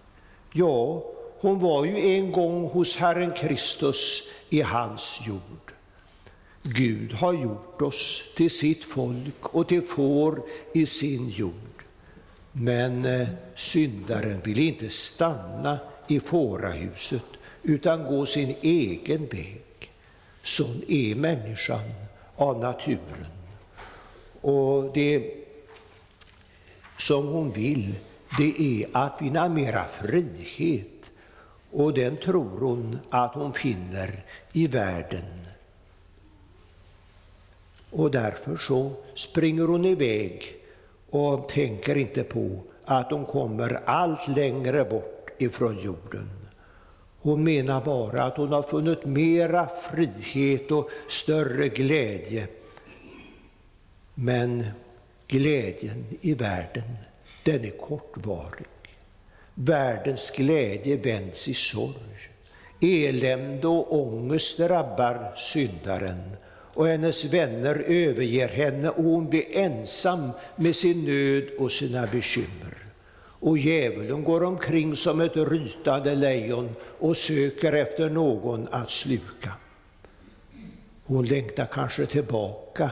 Ja, 0.53 1.03
hon 1.41 1.59
var 1.59 1.85
ju 1.85 2.15
en 2.15 2.31
gång 2.31 2.67
hos 2.67 2.97
Herren 2.97 3.31
Kristus 3.31 4.23
i 4.49 4.61
hans 4.61 5.21
jord. 5.27 5.73
Gud 6.63 7.13
har 7.13 7.33
gjort 7.33 7.81
oss 7.81 8.23
till 8.35 8.49
sitt 8.49 8.83
folk 8.83 9.55
och 9.55 9.67
till 9.67 9.81
får 9.81 10.43
i 10.73 10.85
sin 10.85 11.29
jord. 11.29 11.83
Men 12.51 13.05
eh, 13.05 13.27
syndaren 13.55 14.41
vill 14.43 14.59
inte 14.59 14.89
stanna 14.89 15.79
i 16.07 16.19
fårahuset 16.19 17.25
utan 17.63 18.03
gå 18.03 18.25
sin 18.25 18.55
egen 18.61 19.27
väg. 19.27 19.91
Sån 20.43 20.81
är 20.87 21.15
människan 21.15 21.91
av 22.35 22.59
naturen. 22.59 23.25
Och 24.41 24.93
det 24.93 25.33
som 26.97 27.27
hon 27.27 27.51
vill, 27.51 27.95
det 28.37 28.81
är 28.81 28.87
att 28.93 29.21
vinna 29.21 29.49
mera 29.49 29.85
frihet 29.85 30.88
och 31.71 31.93
den 31.93 32.17
tror 32.17 32.59
hon 32.59 32.99
att 33.09 33.33
hon 33.33 33.53
finner 33.53 34.23
i 34.53 34.67
världen. 34.67 35.25
Och 37.91 38.11
därför 38.11 38.57
så 38.57 38.91
springer 39.13 39.63
hon 39.63 39.85
iväg 39.85 40.43
och 41.09 41.49
tänker 41.49 41.97
inte 41.97 42.23
på 42.23 42.61
att 42.85 43.11
hon 43.11 43.25
kommer 43.25 43.81
allt 43.85 44.27
längre 44.27 44.85
bort 44.85 45.29
ifrån 45.37 45.79
jorden. 45.79 46.29
Hon 47.21 47.43
menar 47.43 47.85
bara 47.85 48.23
att 48.23 48.37
hon 48.37 48.51
har 48.51 48.63
funnit 48.63 49.05
mera 49.05 49.67
frihet 49.67 50.71
och 50.71 50.89
större 51.07 51.67
glädje. 51.67 52.47
Men 54.13 54.65
glädjen 55.27 56.05
i 56.21 56.33
världen, 56.33 56.97
den 57.43 57.65
är 57.65 57.77
kortvarig. 57.77 58.65
Världens 59.61 60.31
glädje 60.31 60.95
vänds 60.95 61.47
i 61.47 61.53
sorg. 61.53 61.93
Elände 62.81 63.67
och 63.67 63.93
ångest 63.93 64.57
drabbar 64.57 65.33
syndaren 65.35 66.35
och 66.73 66.87
hennes 66.87 67.25
vänner 67.25 67.83
överger 67.87 68.47
henne 68.47 68.89
och 68.89 69.03
hon 69.03 69.29
blir 69.29 69.57
ensam 69.57 70.31
med 70.55 70.75
sin 70.75 71.05
nöd 71.05 71.49
och 71.57 71.71
sina 71.71 72.07
bekymmer. 72.07 72.77
Och 73.39 73.57
djävulen 73.57 74.23
går 74.23 74.43
omkring 74.43 74.95
som 74.95 75.21
ett 75.21 75.35
rytande 75.35 76.15
lejon 76.15 76.75
och 76.99 77.17
söker 77.17 77.73
efter 77.73 78.09
någon 78.09 78.67
att 78.71 78.89
sluka. 78.89 79.53
Hon 81.03 81.25
längtar 81.25 81.65
kanske 81.65 82.05
tillbaka 82.05 82.91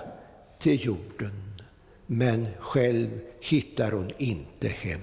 till 0.60 0.86
jorden, 0.86 1.62
men 2.06 2.47
själv 2.60 3.19
hittar 3.41 3.91
hon 3.91 4.12
inte 4.17 4.67
hem. 4.67 5.01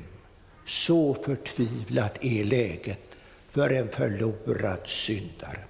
Så 0.64 1.14
förtvivlat 1.14 2.18
är 2.24 2.44
läget 2.44 3.16
för 3.50 3.70
en 3.70 3.88
förlorad 3.88 4.81
syndare. 4.85 5.64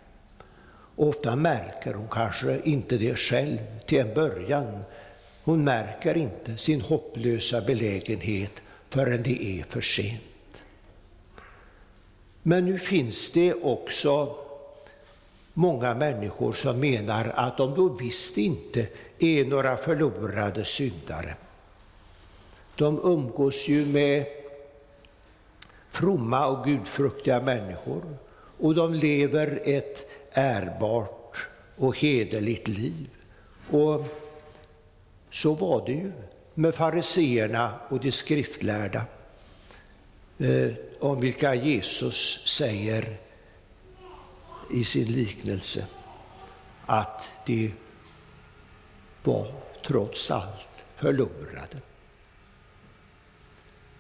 Ofta 0.97 1.37
märker 1.37 1.95
hon 1.95 2.09
kanske 2.09 2.61
inte 2.65 2.97
det 2.97 3.19
själv 3.19 3.59
till 3.87 3.99
en 3.99 4.15
början. 4.15 4.85
Hon 5.45 5.65
märker 5.65 6.17
inte 6.17 6.57
sin 6.57 6.81
hopplösa 6.81 7.61
belägenhet 7.61 8.63
förrän 8.91 9.23
det 9.23 9.45
är 9.45 9.65
för 9.69 9.81
sent. 9.81 10.23
Men 12.43 12.65
nu 12.65 12.79
finns 12.79 13.31
det 13.31 13.55
också 13.55 14.37
många 15.55 15.95
människor 15.95 16.53
som 16.53 16.81
menar 16.81 17.33
att 17.37 17.57
de 17.57 17.75
då 17.75 17.89
visst 17.89 18.39
inte 18.39 18.87
är 19.19 19.45
några 19.45 19.77
förlorade 19.77 20.65
syndare. 20.65 21.35
De 22.77 23.01
umgås 23.03 23.69
ju 23.69 23.87
med 23.87 24.27
fromma 25.95 26.47
och 26.47 26.65
gudfruktiga 26.65 27.41
människor 27.41 28.17
och 28.59 28.75
de 28.75 28.95
lever 28.95 29.61
ett 29.65 30.11
ärbart 30.33 31.49
och 31.77 31.99
hederligt 31.99 32.69
liv. 32.69 33.11
Och 33.71 34.05
så 35.31 35.55
var 35.55 35.87
det 35.87 35.93
ju 35.93 36.13
med 36.55 36.75
fariseerna 36.75 37.75
och 37.89 38.01
de 38.01 38.13
skriftlärda, 38.13 39.05
eh, 40.39 40.73
om 41.01 41.21
vilka 41.21 41.55
Jesus 41.55 42.47
säger 42.47 43.17
i 44.71 44.85
sin 44.85 45.13
liknelse 45.13 45.87
att 46.87 47.33
de 47.47 47.73
var 49.23 49.47
trots 49.87 50.31
allt 50.31 50.85
förlorade. 50.95 51.81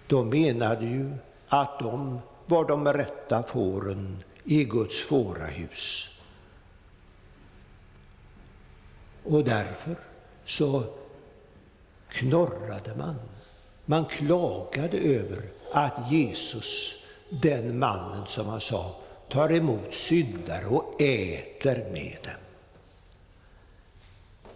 De 0.06 0.28
menade 0.28 0.86
ju 0.86 1.10
att 1.60 1.78
de 1.78 2.20
var 2.46 2.64
de 2.64 2.92
rätta 2.92 3.42
fåren 3.42 4.24
i 4.44 4.64
Guds 4.64 5.00
fårahus. 5.00 6.10
Och 9.24 9.44
därför 9.44 9.96
så 10.44 10.84
knorrade 12.08 12.94
man. 12.96 13.16
Man 13.84 14.04
klagade 14.04 14.98
över 14.98 15.42
att 15.72 16.10
Jesus, 16.10 16.96
den 17.28 17.78
mannen 17.78 18.26
som 18.26 18.46
han 18.46 18.60
sa, 18.60 18.96
tar 19.28 19.52
emot 19.52 19.94
syndare 19.94 20.66
och 20.66 21.02
äter 21.02 21.92
med 21.92 22.18
dem. 22.22 22.43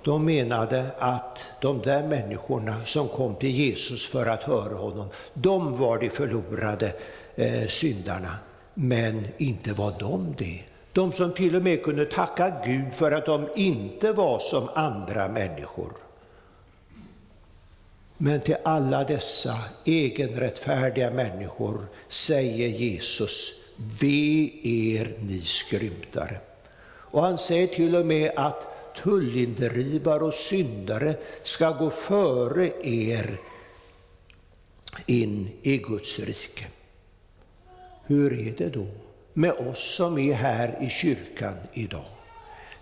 De 0.08 0.24
menade 0.24 0.84
att 0.98 1.52
de 1.60 1.82
där 1.82 2.02
människorna 2.02 2.84
som 2.84 3.08
kom 3.08 3.34
till 3.34 3.50
Jesus 3.50 4.06
för 4.06 4.26
att 4.26 4.42
höra 4.42 4.76
honom, 4.76 5.08
de 5.34 5.76
var 5.76 5.98
de 5.98 6.10
förlorade 6.10 6.92
eh, 7.36 7.66
syndarna. 7.66 8.36
Men 8.74 9.26
inte 9.38 9.72
var 9.72 9.94
de 9.98 10.34
det. 10.38 10.60
De 10.92 11.12
som 11.12 11.32
till 11.32 11.56
och 11.56 11.62
med 11.62 11.82
kunde 11.82 12.04
tacka 12.04 12.62
Gud 12.64 12.94
för 12.94 13.12
att 13.12 13.26
de 13.26 13.48
inte 13.54 14.12
var 14.12 14.38
som 14.38 14.68
andra 14.74 15.28
människor. 15.28 15.92
Men 18.16 18.40
till 18.40 18.56
alla 18.64 19.04
dessa 19.04 19.58
egenrättfärdiga 19.84 21.10
människor 21.10 21.86
säger 22.08 22.68
Jesus, 22.68 23.54
ve 24.00 24.50
er 24.62 25.14
ni 25.20 25.40
skrymtare. 25.40 26.40
Och 27.10 27.22
han 27.22 27.38
säger 27.38 27.66
till 27.66 27.96
och 27.96 28.06
med 28.06 28.32
att 28.36 28.77
tullindrivare 29.02 30.24
och 30.24 30.34
syndare 30.34 31.14
ska 31.42 31.70
gå 31.70 31.90
före 31.90 32.72
er 32.82 33.40
in 35.06 35.48
i 35.62 35.78
Guds 35.78 36.18
rike. 36.18 36.66
hur 38.06 38.48
är 38.48 38.54
det 38.56 38.68
då 38.68 38.86
med 39.32 39.52
oss 39.52 39.94
som 39.96 40.18
är 40.18 40.32
här 40.32 40.78
i 40.80 40.88
kyrkan 40.88 41.54
idag? 41.72 42.04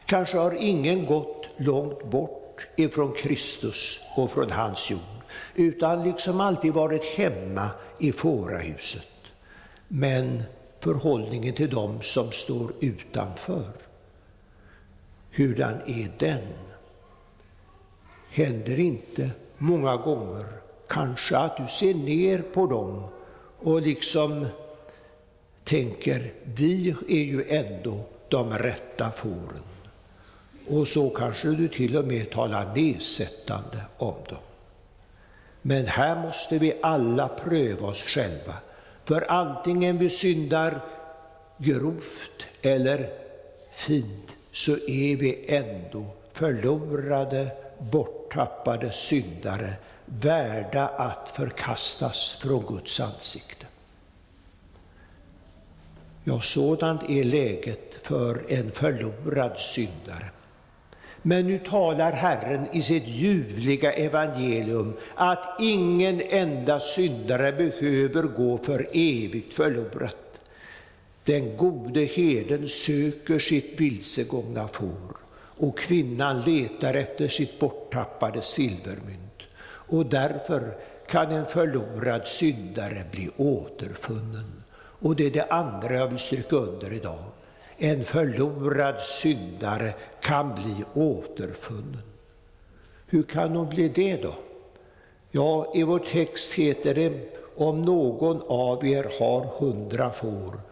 Kanske 0.06 0.38
har 0.38 0.52
ingen 0.52 1.06
gått 1.06 1.46
långt 1.56 2.10
bort 2.10 2.66
ifrån 2.76 3.14
Kristus 3.14 4.00
och 4.16 4.30
från 4.30 4.50
hans 4.50 4.90
jord, 4.90 5.00
utan 5.54 6.04
liksom 6.04 6.40
alltid 6.40 6.72
varit 6.72 7.04
hemma 7.04 7.70
i 7.98 8.12
fårahuset. 8.12 9.12
Men 9.88 10.42
förhållningen 10.80 11.54
till 11.54 11.70
dem 11.70 11.98
som 12.02 12.32
står 12.32 12.72
utanför, 12.80 13.72
hurdan 15.36 15.80
är 15.86 16.12
den? 16.18 16.42
Händer 18.30 18.78
inte 18.78 19.30
många 19.58 19.96
gånger 19.96 20.46
kanske 20.88 21.36
att 21.38 21.56
du 21.56 21.68
ser 21.68 21.94
ner 21.94 22.38
på 22.38 22.66
dem 22.66 23.04
och 23.58 23.82
liksom 23.82 24.46
tänker, 25.64 26.32
vi 26.44 26.94
är 27.08 27.24
ju 27.24 27.44
ändå 27.48 28.00
de 28.28 28.58
rätta 28.58 29.10
fåren. 29.10 29.62
Och 30.68 30.88
så 30.88 31.10
kanske 31.10 31.48
du 31.48 31.68
till 31.68 31.96
och 31.96 32.04
med 32.04 32.30
talar 32.30 32.74
nedsättande 32.74 33.80
om 33.96 34.14
dem. 34.28 34.38
Men 35.62 35.86
här 35.86 36.22
måste 36.22 36.58
vi 36.58 36.74
alla 36.82 37.28
pröva 37.28 37.86
oss 37.86 38.02
själva. 38.02 38.54
För 39.04 39.30
antingen 39.32 39.98
vi 39.98 40.08
syndar 40.08 40.80
grovt 41.58 42.48
eller 42.62 43.10
fint, 43.72 44.36
så 44.56 44.72
är 44.72 45.16
vi 45.16 45.44
ändå 45.48 46.06
förlorade, 46.32 47.56
borttappade 47.78 48.90
syndare, 48.90 49.72
värda 50.04 50.88
att 50.88 51.30
förkastas 51.30 52.38
från 52.40 52.66
Guds 52.66 53.00
ansikte. 53.00 53.66
Ja, 56.24 56.40
sådant 56.40 57.02
är 57.02 57.24
läget 57.24 57.98
för 58.02 58.44
en 58.48 58.70
förlorad 58.70 59.58
syndare. 59.58 60.30
Men 61.22 61.46
nu 61.46 61.58
talar 61.58 62.12
Herren 62.12 62.66
i 62.72 62.82
sitt 62.82 63.08
ljuvliga 63.08 63.92
evangelium 63.92 64.96
att 65.14 65.60
ingen 65.60 66.20
enda 66.28 66.80
syndare 66.80 67.52
behöver 67.52 68.22
gå 68.22 68.58
för 68.58 68.88
evigt 68.92 69.54
förlorad. 69.54 70.25
Den 71.26 71.56
gode 71.56 72.04
herden 72.04 72.68
söker 72.68 73.38
sitt 73.38 73.80
vilsegångna 73.80 74.68
får 74.68 75.16
och 75.36 75.78
kvinnan 75.78 76.40
letar 76.40 76.94
efter 76.94 77.28
sitt 77.28 77.60
borttappade 77.60 78.42
silvermynt. 78.42 79.42
Och 79.88 80.06
därför 80.06 80.76
kan 81.06 81.30
en 81.30 81.46
förlorad 81.46 82.26
syndare 82.26 83.04
bli 83.12 83.30
återfunnen. 83.36 84.62
Och 84.76 85.16
det 85.16 85.26
är 85.26 85.30
det 85.30 85.44
andra 85.50 85.94
jag 85.94 86.08
vill 86.08 86.18
stryka 86.18 86.56
under 86.56 86.92
idag. 86.92 87.24
En 87.76 88.04
förlorad 88.04 89.00
syndare 89.00 89.94
kan 90.20 90.54
bli 90.54 90.84
återfunnen. 90.94 92.02
Hur 93.06 93.22
kan 93.22 93.56
hon 93.56 93.68
bli 93.68 93.88
det 93.88 94.22
då? 94.22 94.34
Ja, 95.30 95.72
i 95.74 95.82
vår 95.82 95.98
text 95.98 96.52
heter 96.52 96.94
det 96.94 97.36
om 97.56 97.82
någon 97.82 98.42
av 98.48 98.86
er 98.86 99.06
har 99.18 99.46
hundra 99.58 100.10
får 100.10 100.65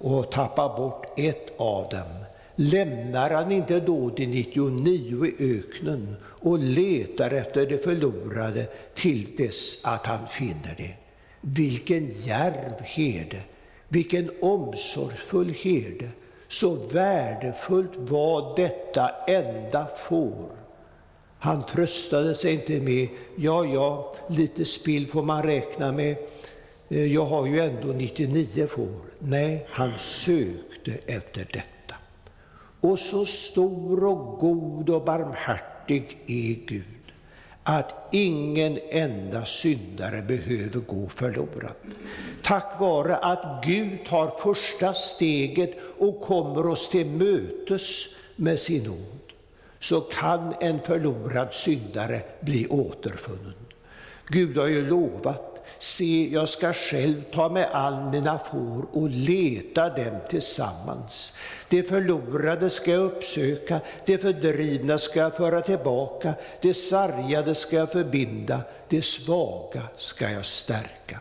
och 0.00 0.32
tappar 0.32 0.76
bort 0.76 1.06
ett 1.16 1.52
av 1.56 1.88
dem, 1.88 2.24
lämnar 2.54 3.30
han 3.30 3.52
inte 3.52 3.80
då 3.80 4.10
de 4.10 4.26
99 4.26 5.26
i 5.26 5.58
öknen 5.58 6.16
och 6.24 6.58
letar 6.58 7.30
efter 7.30 7.66
det 7.66 7.78
förlorade 7.78 8.66
till 8.94 9.36
dess 9.36 9.78
att 9.84 10.06
han 10.06 10.26
finner 10.26 10.74
det. 10.76 10.94
Vilken 11.40 12.08
djärv 12.08 12.80
herde, 12.82 13.40
vilken 13.88 14.30
omsorgsfull 14.40 15.54
herde. 15.64 16.08
Så 16.48 16.74
värdefullt 16.74 17.96
var 17.96 18.56
detta 18.56 19.10
enda 19.26 19.86
får. 19.96 20.48
Han 21.38 21.66
tröstade 21.66 22.34
sig 22.34 22.54
inte 22.54 22.80
med, 22.80 23.08
ja, 23.36 23.64
ja, 23.64 24.14
lite 24.28 24.64
spill 24.64 25.06
får 25.06 25.22
man 25.22 25.42
räkna 25.42 25.92
med, 25.92 26.16
Eh, 26.88 27.12
jag 27.12 27.26
har 27.26 27.46
ju 27.46 27.60
ändå 27.60 27.88
99 27.88 28.66
får. 28.66 29.00
Nej, 29.18 29.66
han 29.70 29.98
sökte 29.98 30.92
efter 31.06 31.46
detta. 31.52 31.94
Och 32.80 32.98
så 32.98 33.26
stor 33.26 34.04
och 34.04 34.38
god 34.38 34.90
och 34.90 35.04
barmhärtig 35.04 36.18
är 36.26 36.66
Gud 36.66 36.84
att 37.62 38.08
ingen 38.12 38.78
enda 38.90 39.44
syndare 39.44 40.22
behöver 40.22 40.80
gå 40.80 41.08
förlorad. 41.08 41.74
Tack 42.42 42.80
vare 42.80 43.16
att 43.16 43.64
Gud 43.64 44.04
tar 44.06 44.28
första 44.28 44.94
steget 44.94 45.70
och 45.98 46.20
kommer 46.20 46.66
oss 46.66 46.88
till 46.88 47.06
mötes 47.06 48.06
med 48.36 48.60
sin 48.60 48.84
nåd, 48.84 49.32
så 49.78 50.00
kan 50.00 50.54
en 50.60 50.80
förlorad 50.80 51.54
syndare 51.54 52.22
bli 52.40 52.66
återfunnen. 52.66 53.54
Gud 54.28 54.56
har 54.56 54.66
ju 54.66 54.88
lovat 54.88 55.57
Se, 55.78 56.28
jag 56.32 56.48
ska 56.48 56.72
själv 56.72 57.22
ta 57.32 57.48
mig 57.48 57.68
an 57.72 58.10
mina 58.10 58.38
får 58.38 58.86
och 58.92 59.10
leta 59.10 59.88
dem 59.90 60.20
tillsammans. 60.28 61.34
Det 61.68 61.82
förlorade 61.82 62.70
ska 62.70 62.90
jag 62.90 63.04
uppsöka, 63.04 63.80
det 64.06 64.18
fördrivna 64.18 64.98
ska 64.98 65.20
jag 65.20 65.36
föra 65.36 65.60
tillbaka, 65.60 66.34
det 66.62 66.74
sargade 66.74 67.54
ska 67.54 67.76
jag 67.76 67.92
förbinda, 67.92 68.60
det 68.88 69.02
svaga 69.02 69.82
ska 69.96 70.30
jag 70.30 70.46
stärka. 70.46 71.20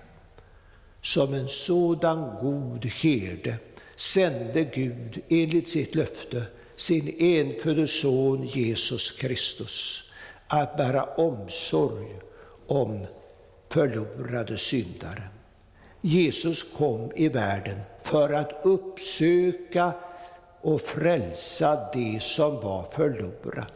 Som 1.02 1.34
en 1.34 1.48
sådan 1.48 2.36
god 2.42 2.86
herde 2.86 3.56
sände 3.96 4.64
Gud 4.64 5.22
enligt 5.30 5.68
sitt 5.68 5.96
löfte 5.96 6.46
sin 6.78 7.16
enfödde 7.20 7.88
son 7.88 8.44
Jesus 8.46 9.12
Kristus 9.12 10.04
att 10.48 10.78
bära 10.78 11.04
omsorg 11.04 12.20
om 12.68 13.06
förlorade 13.70 14.58
syndare. 14.58 15.24
Jesus 16.02 16.64
kom 16.64 17.12
i 17.16 17.28
världen 17.28 17.80
för 18.02 18.34
att 18.34 18.52
uppsöka 18.64 19.94
och 20.62 20.82
frälsa 20.82 21.90
det 21.94 22.20
som 22.22 22.56
var 22.56 22.84
förlorat. 22.92 23.74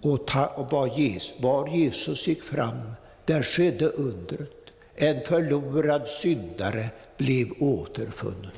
Och, 0.00 0.26
ta, 0.26 0.46
och 0.46 0.72
var, 0.72 0.86
Jesus, 0.98 1.34
var 1.40 1.68
Jesus 1.68 2.28
gick 2.28 2.42
fram, 2.42 2.80
där 3.24 3.42
skedde 3.42 3.88
undret. 3.88 4.50
En 4.94 5.20
förlorad 5.24 6.08
syndare 6.08 6.88
blev 7.16 7.52
återfunnen. 7.58 8.50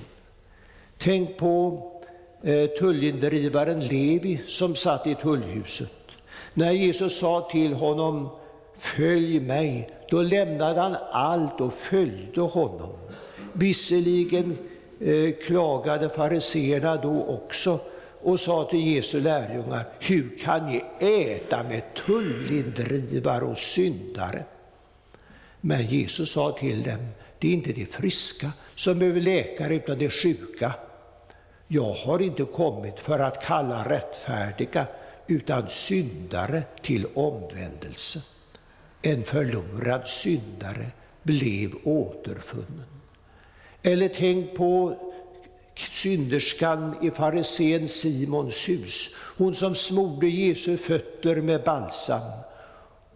Tänk 0.98 1.36
på 1.36 1.82
eh, 2.42 2.66
tullindrivaren 2.66 3.80
Levi 3.80 4.40
som 4.46 4.74
satt 4.74 5.06
i 5.06 5.14
tullhuset. 5.14 5.92
När 6.54 6.72
Jesus 6.72 7.18
sa 7.18 7.48
till 7.50 7.74
honom 7.74 8.28
Följ 8.78 9.40
mig, 9.40 9.90
då 10.10 10.22
lämnade 10.22 10.80
han 10.80 10.96
allt 11.12 11.60
och 11.60 11.72
följde 11.72 12.40
honom. 12.40 12.92
Visserligen 13.52 14.58
eh, 15.00 15.34
klagade 15.46 16.08
fariseerna 16.08 16.96
då 16.96 17.24
också 17.24 17.80
och 18.22 18.40
sa 18.40 18.64
till 18.64 18.86
Jesu 18.86 19.20
lärjungar, 19.20 19.88
hur 20.00 20.38
kan 20.38 20.64
ni 20.64 20.84
äta 21.00 21.62
med 21.62 21.94
tullindrivare 21.94 23.44
och 23.44 23.58
syndare? 23.58 24.44
Men 25.60 25.82
Jesus 25.82 26.30
sa 26.30 26.52
till 26.52 26.82
dem, 26.82 27.06
det 27.38 27.48
är 27.48 27.52
inte 27.52 27.72
de 27.72 27.86
friska 27.86 28.52
som 28.74 28.98
behöver 28.98 29.20
läkare 29.20 29.74
utan 29.74 29.98
de 29.98 30.10
sjuka. 30.10 30.72
Jag 31.68 31.92
har 31.92 32.22
inte 32.22 32.44
kommit 32.44 33.00
för 33.00 33.18
att 33.18 33.44
kalla 33.44 33.88
rättfärdiga 33.88 34.86
utan 35.26 35.68
syndare 35.68 36.62
till 36.82 37.06
omvändelse 37.14 38.22
en 39.02 39.24
förlorad 39.24 40.08
syndare 40.08 40.86
blev 41.22 41.74
återfunnen. 41.84 42.86
Eller 43.82 44.08
tänk 44.08 44.54
på 44.54 44.96
synderskan 45.74 46.94
i 47.02 47.10
farisén 47.10 47.88
Simons 47.88 48.68
hus, 48.68 49.10
hon 49.36 49.54
som 49.54 49.74
smorde 49.74 50.28
Jesu 50.28 50.76
fötter 50.76 51.36
med 51.36 51.64
balsam. 51.64 52.32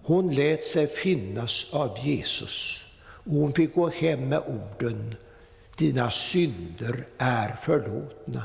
Hon 0.02 0.34
lät 0.34 0.64
sig 0.64 0.86
finnas 0.86 1.66
av 1.72 1.98
Jesus 2.02 2.86
och 3.02 3.32
hon 3.32 3.52
fick 3.52 3.74
gå 3.74 3.88
hem 3.88 4.28
med 4.28 4.42
orden 4.46 5.14
Dina 5.76 6.10
synder 6.10 7.06
är 7.18 7.48
förlåtna. 7.48 8.42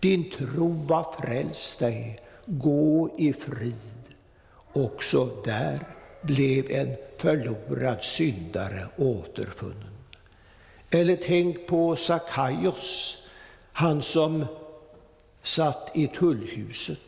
Din 0.00 0.30
tro 0.30 0.86
har 0.88 1.12
frälst 1.12 1.78
dig. 1.78 2.18
Gå 2.46 3.10
i 3.18 3.32
frid. 3.32 4.02
Också 4.72 5.42
där 5.44 5.86
blev 6.26 6.70
en 6.70 6.96
förlorad 7.18 8.02
syndare 8.04 8.88
återfunnen. 8.96 9.96
Eller 10.90 11.16
tänk 11.16 11.66
på 11.66 11.96
Sakaios, 11.96 13.18
han 13.72 14.02
som 14.02 14.46
satt 15.42 15.90
i 15.94 16.06
tullhuset. 16.06 16.98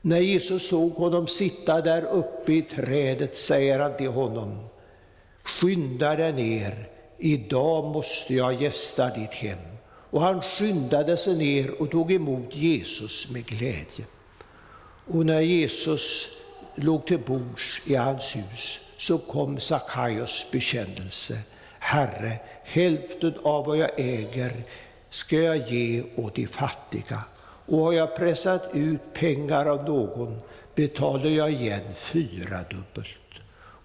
När 0.00 0.18
Jesus 0.18 0.68
såg 0.68 0.92
honom 0.92 1.26
sitta 1.26 1.80
där 1.80 2.02
uppe 2.02 2.52
i 2.52 2.62
trädet 2.62 3.36
säger 3.36 3.78
han 3.78 3.96
till 3.96 4.08
honom, 4.08 4.66
skynda 5.42 6.16
dig 6.16 6.32
ner, 6.32 6.88
idag 7.18 7.84
måste 7.84 8.34
jag 8.34 8.62
gästa 8.62 9.10
ditt 9.10 9.34
hem. 9.34 9.58
Och 10.10 10.20
han 10.20 10.42
skyndade 10.42 11.16
sig 11.16 11.36
ner 11.36 11.82
och 11.82 11.90
tog 11.90 12.12
emot 12.12 12.56
Jesus 12.56 13.30
med 13.30 13.46
glädje. 13.46 14.04
Och 15.06 15.26
när 15.26 15.40
Jesus 15.40 16.30
låg 16.74 17.06
till 17.06 17.18
bords 17.18 17.82
i 17.86 17.94
hans 17.94 18.36
hus 18.36 18.80
så 18.96 19.18
kom 19.18 19.60
Sackaios 19.60 20.46
bekännelse. 20.52 21.38
Herre, 21.78 22.38
hälften 22.64 23.34
av 23.42 23.64
vad 23.66 23.76
jag 23.78 23.90
äger 23.96 24.64
ska 25.10 25.36
jag 25.36 25.56
ge 25.56 26.02
åt 26.16 26.34
de 26.34 26.46
fattiga. 26.46 27.24
Och 27.66 27.78
har 27.78 27.92
jag 27.92 28.16
pressat 28.16 28.62
ut 28.72 29.00
pengar 29.14 29.66
av 29.66 29.84
någon 29.84 30.40
betalar 30.74 31.30
jag 31.30 31.52
igen 31.52 31.94
fyra 31.94 32.58
dubbelt. 32.70 33.18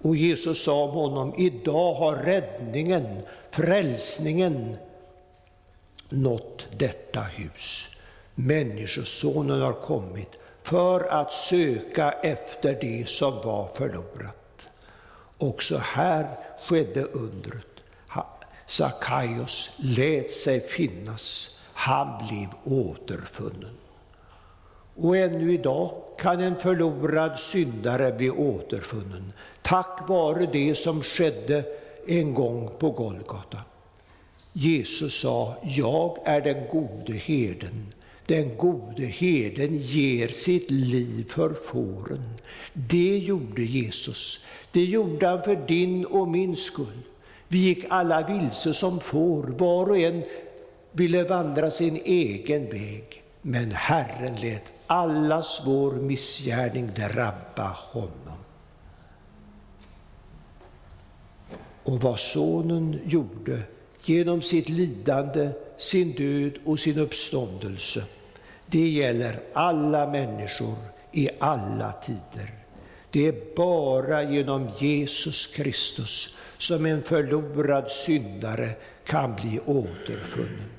Och 0.01 0.15
Jesus 0.15 0.63
sa 0.63 0.83
om 0.83 0.89
honom, 0.89 1.33
idag 1.37 1.93
har 1.93 2.15
räddningen, 2.15 3.21
frälsningen 3.51 4.77
nått 6.09 6.67
detta 6.77 7.21
hus. 7.21 7.89
Människosonen 8.35 9.61
har 9.61 9.73
kommit 9.73 10.29
för 10.63 11.13
att 11.13 11.31
söka 11.31 12.11
efter 12.11 12.77
det 12.81 13.09
som 13.09 13.33
var 13.33 13.67
förlorat. 13.73 14.35
Också 15.37 15.77
här 15.77 16.27
skedde 16.67 17.03
undret. 17.03 17.65
Sakaios 18.65 19.71
lät 19.77 20.31
sig 20.31 20.61
finnas, 20.61 21.59
han 21.73 22.27
blev 22.27 22.77
återfunnen. 22.79 23.77
Och 24.95 25.17
ännu 25.17 25.53
idag 25.53 25.91
kan 26.17 26.39
en 26.39 26.55
förlorad 26.55 27.39
syndare 27.39 28.11
bli 28.11 28.29
återfunnen 28.29 29.33
tack 29.69 30.09
vare 30.09 30.45
det 30.45 30.75
som 30.75 31.03
skedde 31.03 31.63
en 32.07 32.33
gång 32.33 32.69
på 32.79 32.91
Golgata. 32.91 33.61
Jesus 34.53 35.19
sa, 35.19 35.55
jag 35.63 36.17
är 36.25 36.41
den 36.41 36.67
gode 36.67 37.13
herden. 37.13 37.93
Den 38.29 38.57
gode 38.57 39.05
herden 39.05 39.77
ger 39.77 40.27
sitt 40.27 40.71
liv 40.71 41.25
för 41.27 41.53
fåren. 41.53 42.23
Det 42.73 43.17
gjorde 43.17 43.61
Jesus. 43.61 44.45
Det 44.71 44.85
gjorde 44.85 45.27
han 45.27 45.43
för 45.43 45.55
din 45.67 46.05
och 46.05 46.27
min 46.27 46.55
skull. 46.55 47.01
Vi 47.47 47.57
gick 47.57 47.85
alla 47.89 48.27
vilse 48.27 48.73
som 48.73 48.99
får, 48.99 49.43
var 49.43 49.89
och 49.89 49.97
en 49.97 50.23
ville 50.91 51.23
vandra 51.23 51.71
sin 51.71 51.95
egen 52.05 52.69
väg. 52.69 53.23
Men 53.41 53.71
Herren 53.71 54.35
lät 54.35 54.73
allas 54.87 55.61
vår 55.65 55.91
missgärning 55.91 56.87
drabba 56.87 57.77
honom. 57.77 58.37
Och 61.83 62.01
vad 62.01 62.19
Sonen 62.19 62.99
gjorde 63.05 63.61
genom 64.05 64.41
sitt 64.41 64.69
lidande, 64.69 65.49
sin 65.77 66.11
död 66.11 66.53
och 66.65 66.79
sin 66.79 66.99
uppståndelse, 66.99 68.03
det 68.71 68.89
gäller 68.89 69.39
alla 69.53 70.07
människor 70.07 70.75
i 71.11 71.29
alla 71.39 71.91
tider. 71.91 72.53
Det 73.11 73.27
är 73.27 73.55
bara 73.55 74.23
genom 74.23 74.69
Jesus 74.79 75.47
Kristus 75.47 76.37
som 76.57 76.85
en 76.85 77.03
förlorad 77.03 77.91
syndare 77.91 78.69
kan 79.05 79.35
bli 79.35 79.59
återfunnen. 79.65 80.69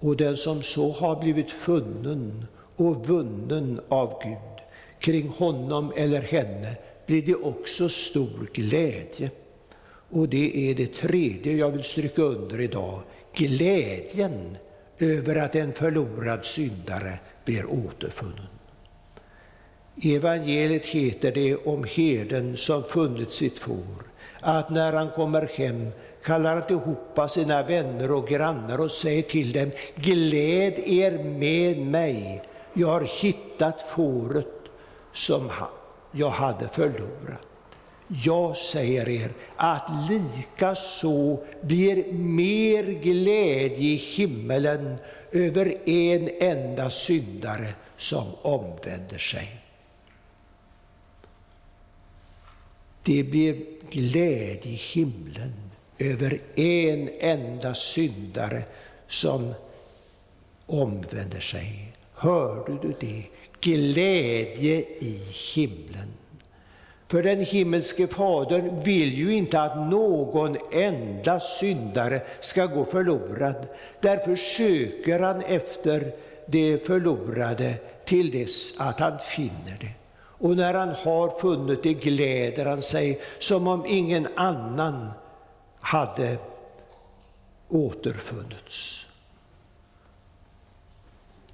Och 0.00 0.16
den 0.16 0.36
som 0.36 0.62
så 0.62 0.92
har 0.92 1.20
blivit 1.20 1.50
funnen 1.50 2.46
och 2.76 3.06
vunnen 3.06 3.80
av 3.88 4.22
Gud, 4.22 4.64
kring 4.98 5.28
honom 5.28 5.92
eller 5.96 6.22
henne 6.22 6.76
blir 7.06 7.22
det 7.22 7.34
också 7.34 7.88
stor 7.88 8.50
glädje. 8.52 9.30
Och 10.10 10.28
det 10.28 10.70
är 10.70 10.74
det 10.74 10.92
tredje 10.92 11.52
jag 11.52 11.70
vill 11.70 11.84
stryka 11.84 12.22
under 12.22 12.60
idag, 12.60 13.00
glädjen 13.34 14.56
över 14.98 15.36
att 15.36 15.54
en 15.54 15.72
förlorad 15.72 16.44
syndare 16.44 17.18
blir 17.44 17.66
återfunnen. 17.66 18.46
I 19.96 20.14
evangeliet 20.14 20.86
heter 20.86 21.32
det 21.32 21.56
om 21.56 21.84
herden 21.96 22.56
som 22.56 22.84
funnit 22.84 23.32
sitt 23.32 23.58
får, 23.58 24.04
att 24.40 24.70
när 24.70 24.92
han 24.92 25.10
kommer 25.10 25.48
hem 25.58 25.90
kallar 26.22 26.56
han 26.56 26.72
ihop 26.72 27.30
sina 27.30 27.62
vänner 27.62 28.10
och 28.10 28.28
grannar 28.28 28.80
och 28.80 28.90
säger 28.90 29.22
till 29.22 29.52
dem, 29.52 29.70
gläd 29.94 30.78
er 30.78 31.22
med 31.24 31.78
mig, 31.78 32.42
jag 32.72 32.88
har 32.88 33.22
hittat 33.22 33.82
fåret 33.82 34.46
som 35.12 35.50
jag 36.12 36.30
hade 36.30 36.68
förlorat. 36.68 37.47
Jag 38.08 38.56
säger 38.56 39.08
er 39.08 39.30
att 39.56 39.90
lika 40.10 40.74
så 40.74 41.44
blir 41.62 42.12
mer 42.12 42.84
glädje 42.84 43.88
i 43.88 43.96
himmelen 43.96 44.98
över 45.32 45.88
en 45.88 46.30
enda 46.40 46.90
syndare 46.90 47.74
som 47.96 48.26
omvänder 48.42 49.18
sig. 49.18 49.60
Det 53.02 53.24
blir 53.24 53.64
glädje 53.90 54.72
i 54.72 54.74
himlen 54.74 55.52
över 55.98 56.40
en 56.54 57.08
enda 57.20 57.74
syndare 57.74 58.62
som 59.06 59.54
omvänder 60.66 61.40
sig. 61.40 61.92
Hörde 62.14 62.78
du 62.82 62.94
det? 63.00 63.24
Glädje 63.60 64.84
i 65.00 65.20
himlen. 65.54 66.08
För 67.10 67.22
den 67.22 67.40
himmelske 67.40 68.06
Fadern 68.06 68.80
vill 68.80 69.14
ju 69.14 69.34
inte 69.34 69.60
att 69.60 69.76
någon 69.76 70.56
enda 70.72 71.40
syndare 71.40 72.22
ska 72.40 72.66
gå 72.66 72.84
förlorad. 72.84 73.66
Därför 74.00 74.36
söker 74.36 75.20
han 75.20 75.42
efter 75.42 76.12
det 76.46 76.86
förlorade 76.86 77.74
till 78.04 78.30
dess 78.30 78.74
att 78.76 79.00
han 79.00 79.18
finner 79.18 79.76
det. 79.80 79.94
Och 80.18 80.56
när 80.56 80.74
han 80.74 80.88
har 80.88 81.40
funnit 81.40 81.82
det 81.82 81.94
gläder 81.94 82.66
han 82.66 82.82
sig 82.82 83.20
som 83.38 83.68
om 83.68 83.84
ingen 83.86 84.28
annan 84.34 85.10
hade 85.80 86.38
återfunnits. 87.68 89.06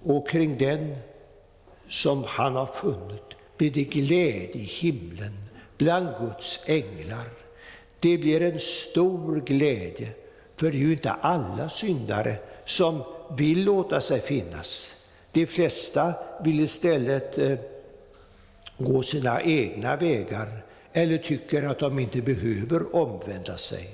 Och 0.02 0.28
kring 0.28 0.58
den 0.58 0.96
som 1.88 2.24
han 2.28 2.56
har 2.56 2.66
funnit 2.66 3.22
blir 3.56 3.70
det 3.70 3.84
glädje 3.84 4.60
i 4.60 4.64
himlen 4.64 5.43
bland 5.78 6.08
Guds 6.20 6.60
änglar. 6.66 7.28
Det 8.00 8.18
blir 8.18 8.42
en 8.42 8.58
stor 8.58 9.40
glädje, 9.40 10.08
för 10.56 10.70
det 10.70 10.76
är 10.76 10.80
ju 10.80 10.92
inte 10.92 11.10
alla 11.10 11.68
syndare 11.68 12.36
som 12.64 13.02
vill 13.36 13.64
låta 13.64 14.00
sig 14.00 14.20
finnas. 14.20 14.96
De 15.32 15.46
flesta 15.46 16.14
vill 16.44 16.60
istället 16.60 17.38
eh, 17.38 17.58
gå 18.78 19.02
sina 19.02 19.42
egna 19.42 19.96
vägar 19.96 20.64
eller 20.92 21.18
tycker 21.18 21.62
att 21.62 21.78
de 21.78 21.98
inte 21.98 22.22
behöver 22.22 22.96
omvända 22.96 23.56
sig. 23.56 23.90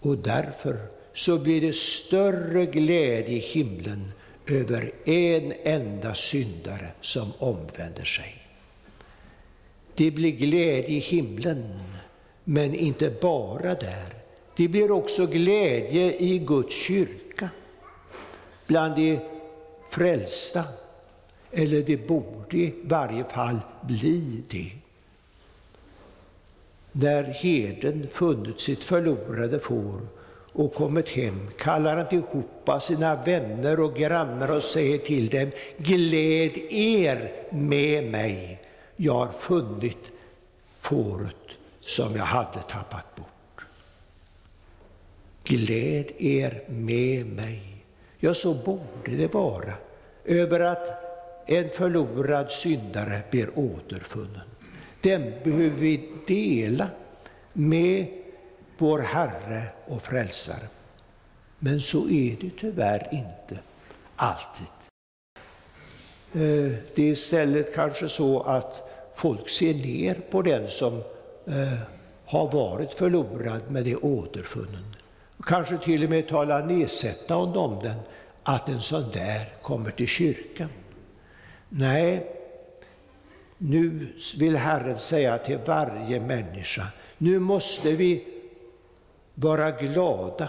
Och 0.00 0.18
därför 0.18 0.78
så 1.12 1.38
blir 1.38 1.60
det 1.60 1.74
större 1.74 2.66
glädje 2.66 3.34
i 3.34 3.38
himlen 3.38 4.12
över 4.46 4.92
en 5.04 5.52
enda 5.64 6.14
syndare 6.14 6.92
som 7.00 7.32
omvänder 7.38 8.04
sig. 8.04 8.41
Det 9.94 10.10
blir 10.10 10.30
glädje 10.30 10.96
i 10.96 10.98
himlen, 10.98 11.80
men 12.44 12.74
inte 12.74 13.10
bara 13.20 13.74
där. 13.74 14.14
Det 14.56 14.68
blir 14.68 14.90
också 14.90 15.26
glädje 15.26 16.14
i 16.18 16.38
Guds 16.38 16.74
kyrka, 16.74 17.48
bland 18.66 18.96
de 18.96 19.18
frälsta. 19.90 20.64
Eller 21.50 21.82
det 21.82 21.96
borde 21.96 22.56
i 22.56 22.74
varje 22.82 23.24
fall 23.24 23.58
bli 23.82 24.42
det. 24.48 24.72
När 26.92 27.24
herden 27.24 28.08
funnit 28.10 28.60
sitt 28.60 28.84
förlorade 28.84 29.58
får 29.58 30.00
och 30.52 30.74
kommit 30.74 31.08
hem 31.08 31.50
kallar 31.58 31.96
han 31.96 32.08
tillhopa 32.08 32.80
sina 32.80 33.22
vänner 33.22 33.80
och 33.80 33.96
grannar 33.96 34.56
och 34.56 34.62
säger 34.62 34.98
till 34.98 35.28
dem, 35.28 35.50
gläd 35.76 36.58
er 36.70 37.32
med 37.50 38.10
mig, 38.10 38.60
jag 38.96 39.14
har 39.14 39.32
funnit 39.32 40.10
fåret 40.78 41.36
som 41.80 42.16
jag 42.16 42.24
hade 42.24 42.58
tappat 42.58 43.16
bort. 43.16 43.66
Gläd 45.44 46.12
er 46.18 46.64
med 46.68 47.26
mig. 47.26 47.84
Ja, 48.18 48.34
så 48.34 48.54
borde 48.54 49.16
det 49.16 49.34
vara, 49.34 49.74
över 50.24 50.60
att 50.60 51.02
en 51.46 51.70
förlorad 51.70 52.50
syndare 52.52 53.22
blir 53.30 53.58
återfunnen. 53.58 54.48
Den 55.00 55.22
behöver 55.44 55.76
vi 55.76 56.10
dela 56.26 56.88
med 57.52 58.06
vår 58.78 58.98
Herre 58.98 59.62
och 59.86 60.02
Frälsare. 60.02 60.68
Men 61.58 61.80
så 61.80 62.08
är 62.08 62.36
det 62.40 62.50
tyvärr 62.58 63.08
inte 63.12 63.62
alltid. 64.16 64.81
Eh, 66.34 66.72
det 66.94 67.02
är 67.02 67.12
istället 67.12 67.74
kanske 67.74 68.08
så 68.08 68.40
att 68.40 68.88
folk 69.14 69.48
ser 69.48 69.74
ner 69.74 70.14
på 70.30 70.42
den 70.42 70.68
som 70.68 71.02
eh, 71.46 71.78
har 72.24 72.50
varit 72.50 72.92
förlorad 72.92 73.62
men 73.68 73.86
är 73.86 74.04
återfunnen. 74.04 74.96
Kanske 75.46 75.78
till 75.78 76.04
och 76.04 76.10
med 76.10 76.28
tala 76.28 76.64
nedsättande 76.64 77.58
om 77.58 77.78
den, 77.82 77.96
att 78.42 78.68
en 78.68 78.80
sån 78.80 79.04
där 79.12 79.48
kommer 79.62 79.90
till 79.90 80.06
kyrkan. 80.06 80.68
Nej, 81.68 82.26
nu 83.58 84.06
vill 84.38 84.56
Herren 84.56 84.96
säga 84.96 85.38
till 85.38 85.58
varje 85.66 86.20
människa, 86.20 86.86
nu 87.18 87.38
måste 87.38 87.90
vi 87.90 88.24
vara 89.34 89.70
glada, 89.70 90.48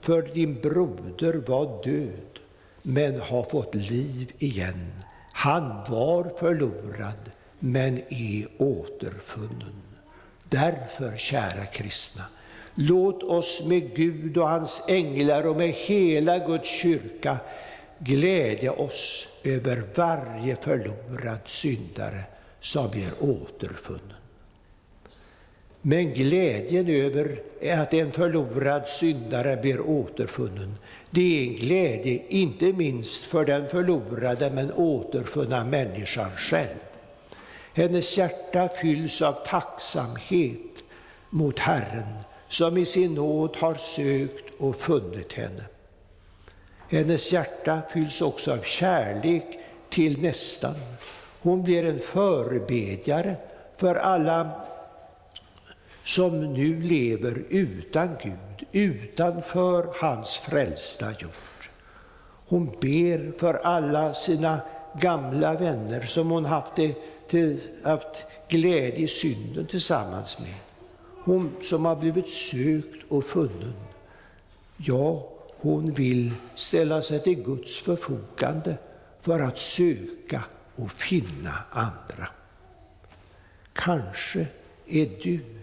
för 0.00 0.22
din 0.22 0.60
broder 0.60 1.34
var 1.46 1.84
död, 1.84 2.38
men 2.88 3.20
har 3.20 3.42
fått 3.42 3.74
liv 3.74 4.32
igen. 4.38 4.92
Han 5.32 5.84
var 5.88 6.32
förlorad, 6.38 7.30
men 7.58 7.98
är 8.08 8.46
återfunnen. 8.58 9.82
Därför, 10.48 11.16
kära 11.16 11.64
kristna, 11.64 12.22
låt 12.74 13.22
oss 13.22 13.62
med 13.66 13.96
Gud 13.96 14.36
och 14.36 14.48
hans 14.48 14.82
änglar 14.88 15.46
och 15.46 15.56
med 15.56 15.70
hela 15.70 16.38
Guds 16.38 16.68
kyrka 16.68 17.38
glädja 17.98 18.72
oss 18.72 19.28
över 19.44 19.82
varje 19.94 20.56
förlorad 20.56 21.40
syndare 21.44 22.22
som 22.60 22.90
blir 22.90 23.10
återfunnen. 23.20 24.16
Men 25.82 26.14
glädjen 26.14 26.88
över 26.88 27.42
att 27.72 27.94
en 27.94 28.12
förlorad 28.12 28.88
syndare 28.88 29.56
blir 29.56 29.80
återfunnen, 29.80 30.74
det 31.16 31.38
är 31.38 31.48
en 31.48 31.56
glädje 31.56 32.22
inte 32.28 32.72
minst 32.72 33.24
för 33.24 33.44
den 33.44 33.68
förlorade 33.68 34.50
men 34.50 34.72
återfunna 34.72 35.64
människan 35.64 36.30
själv. 36.36 36.78
Hennes 37.74 38.18
hjärta 38.18 38.68
fylls 38.68 39.22
av 39.22 39.32
tacksamhet 39.32 40.84
mot 41.30 41.58
Herren 41.58 42.06
som 42.48 42.76
i 42.76 42.86
sin 42.86 43.14
nåd 43.14 43.56
har 43.56 43.74
sökt 43.74 44.44
och 44.58 44.76
funnit 44.76 45.32
henne. 45.32 45.64
Hennes 46.88 47.32
hjärta 47.32 47.82
fylls 47.92 48.22
också 48.22 48.52
av 48.52 48.62
kärlek 48.62 49.58
till 49.90 50.22
nästan. 50.22 50.74
Hon 51.40 51.62
blir 51.62 51.84
en 51.84 51.98
förebedjare 51.98 53.36
för 53.76 53.94
alla 53.94 54.50
som 56.06 56.52
nu 56.52 56.80
lever 56.80 57.44
utan 57.48 58.08
Gud, 58.22 58.68
utanför 58.72 59.88
hans 60.00 60.36
frälsta 60.36 61.06
jord. 61.10 61.70
Hon 62.48 62.66
ber 62.80 63.38
för 63.38 63.54
alla 63.54 64.14
sina 64.14 64.60
gamla 65.00 65.54
vänner 65.54 66.00
som 66.00 66.30
hon 66.30 66.44
haft, 66.44 66.76
det, 66.76 66.94
till, 67.28 67.60
haft 67.84 68.24
glädje 68.48 69.04
i 69.04 69.08
synden 69.08 69.66
tillsammans 69.66 70.38
med. 70.38 70.54
Hon 71.24 71.56
som 71.60 71.84
har 71.84 71.96
blivit 71.96 72.28
sökt 72.28 73.04
och 73.08 73.24
funnen. 73.24 73.74
Ja, 74.76 75.28
hon 75.56 75.92
vill 75.92 76.32
ställa 76.54 77.02
sig 77.02 77.22
till 77.22 77.42
Guds 77.42 77.78
förfogande 77.78 78.76
för 79.20 79.40
att 79.40 79.58
söka 79.58 80.42
och 80.76 80.90
finna 80.90 81.52
andra. 81.70 82.28
Kanske 83.72 84.46
är 84.86 85.10
du 85.22 85.55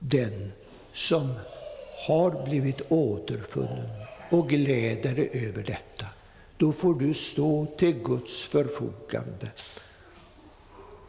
den 0.00 0.52
som 0.92 1.32
har 2.06 2.44
blivit 2.44 2.82
återfunnen 2.88 3.88
och 4.30 4.48
gläder 4.48 5.14
dig 5.14 5.30
över 5.32 5.62
detta. 5.62 6.06
Då 6.56 6.72
får 6.72 6.94
du 6.94 7.14
stå 7.14 7.66
till 7.66 7.92
Guds 7.92 8.44
förfogande 8.44 9.50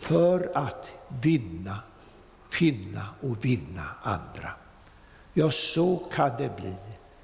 för 0.02 0.52
att 0.54 0.94
vinna, 1.22 1.80
finna 2.52 3.06
och 3.22 3.46
vinna 3.46 3.84
andra. 4.04 4.52
Ja, 5.34 5.52
så 5.52 5.98
kan 6.14 6.32
det 6.38 6.56
bli. 6.58 6.76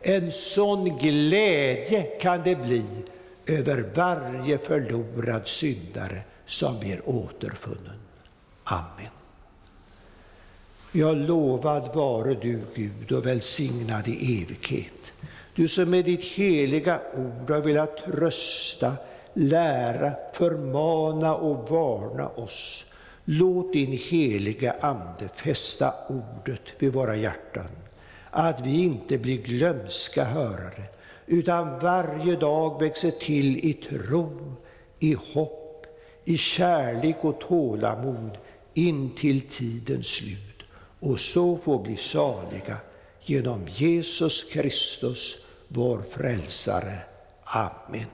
En 0.01 0.31
sån 0.31 0.97
glädje 0.97 2.01
kan 2.01 2.43
det 2.43 2.55
bli 2.55 2.85
över 3.45 3.91
varje 3.95 4.57
förlorad 4.57 5.47
syndare 5.47 6.21
som 6.45 6.79
blir 6.79 7.01
återfunnen. 7.09 7.99
Amen. 8.63 9.16
Ja, 10.99 11.13
lovad 11.13 11.95
vare 11.95 12.33
du, 12.33 12.61
Gud, 12.75 13.11
och 13.11 13.25
välsignad 13.25 14.07
i 14.07 14.41
evighet. 14.41 15.13
Du 15.55 15.67
som 15.67 15.89
med 15.89 16.05
ditt 16.05 16.23
heliga 16.23 17.01
ord 17.15 17.49
har 17.49 17.61
velat 17.61 17.97
trösta, 17.97 18.93
lära, 19.33 20.11
förmana 20.33 21.35
och 21.35 21.69
varna 21.69 22.27
oss. 22.27 22.85
Låt 23.25 23.73
din 23.73 23.91
heliga 23.91 24.75
Ande 24.81 25.27
fästa 25.33 25.93
ordet 26.09 26.61
vid 26.79 26.93
våra 26.93 27.15
hjärtan, 27.15 27.69
att 28.31 28.65
vi 28.65 28.83
inte 28.83 29.17
blir 29.17 29.37
glömska 29.37 30.23
hörare, 30.23 30.83
utan 31.25 31.79
varje 31.79 32.35
dag 32.35 32.81
växer 32.81 33.11
till 33.11 33.57
i 33.57 33.73
tro, 33.73 34.55
i 34.99 35.17
hopp, 35.33 35.85
i 36.25 36.37
kärlek 36.37 37.17
och 37.21 37.39
tålamod 37.39 38.37
in 38.73 39.15
till 39.15 39.41
tidens 39.41 40.07
slut 40.07 40.46
och 40.99 41.19
så 41.19 41.57
få 41.57 41.79
bli 41.79 41.95
saliga 41.95 42.77
genom 43.21 43.65
Jesus 43.67 44.43
Kristus, 44.43 45.45
vår 45.67 46.01
frälsare. 46.01 46.99
Amen. 47.43 48.07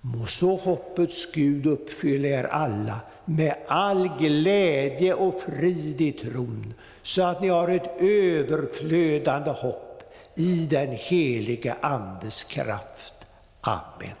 Må 0.00 0.26
så 0.26 0.56
hoppets 0.56 1.32
Gud 1.32 1.66
uppfylla 1.66 2.28
er 2.28 2.44
alla 2.44 3.00
med 3.24 3.54
all 3.68 4.08
glädje 4.18 5.14
och 5.14 5.40
frid 5.40 6.00
i 6.00 6.12
tron, 6.12 6.74
så 7.02 7.22
att 7.22 7.40
ni 7.40 7.48
har 7.48 7.68
ett 7.68 8.00
överflödande 8.00 9.50
hopp 9.50 10.02
i 10.34 10.66
den 10.66 10.92
helige 10.92 11.76
Andes 11.80 12.44
kraft. 12.44 13.14
Amen. 13.60 14.16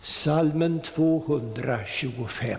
Salmen 0.00 0.80
225 0.80 2.58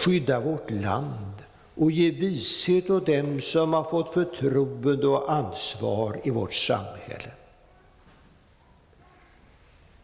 Skydda 0.00 0.40
vårt 0.40 0.70
land 0.70 1.42
och 1.74 1.90
ge 1.90 2.10
vishet 2.10 2.90
åt 2.90 3.06
dem 3.06 3.40
som 3.40 3.72
har 3.72 3.84
fått 3.84 4.14
förtroende 4.14 5.06
och 5.06 5.32
ansvar 5.32 6.20
i 6.24 6.30
vårt 6.30 6.54
samhälle. 6.54 7.32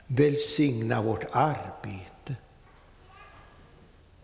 Välsigna 0.07 1.03
vårt 1.03 1.25
arbete. 1.31 2.37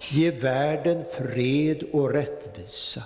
Ge 0.00 0.30
världen 0.30 1.04
fred 1.04 1.82
och 1.92 2.10
rättvisa. 2.10 3.02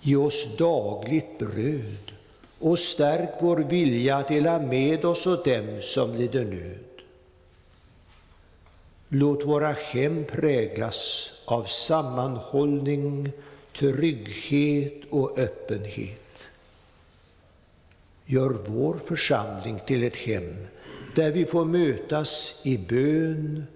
Ge 0.00 0.16
oss 0.16 0.56
dagligt 0.56 1.38
bröd 1.38 2.12
och 2.58 2.78
stärk 2.78 3.30
vår 3.40 3.56
vilja 3.56 4.16
att 4.16 4.28
dela 4.28 4.58
med 4.58 5.04
oss 5.04 5.26
åt 5.26 5.44
dem 5.44 5.78
som 5.80 6.14
lider 6.14 6.44
nöd. 6.44 6.93
Låt 9.16 9.44
våra 9.44 9.72
hem 9.72 10.24
präglas 10.24 11.32
av 11.44 11.64
sammanhållning, 11.64 13.32
trygghet 13.78 15.02
och 15.10 15.38
öppenhet. 15.38 16.50
Gör 18.24 18.50
vår 18.66 18.98
församling 18.98 19.80
till 19.86 20.04
ett 20.04 20.16
hem 20.16 20.66
där 21.14 21.30
vi 21.30 21.44
får 21.44 21.64
mötas 21.64 22.60
i 22.64 22.78
bön, 22.78 23.66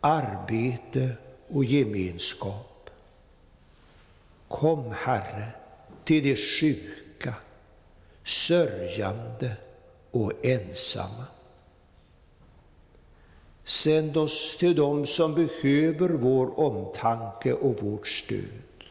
arbete 0.00 1.10
och 1.48 1.64
gemenskap. 1.64 2.90
Kom, 4.48 4.94
Herre, 4.96 5.46
till 6.04 6.22
de 6.22 6.36
sjuka, 6.36 7.34
sörjande 8.24 9.56
och 10.10 10.32
ensamma. 10.46 11.24
Sänd 13.70 14.16
oss 14.16 14.56
till 14.56 14.76
dem 14.76 15.06
som 15.06 15.34
behöver 15.34 16.08
vår 16.08 16.60
omtanke 16.60 17.52
och 17.52 17.82
vårt 17.82 18.08
stöd. 18.08 18.84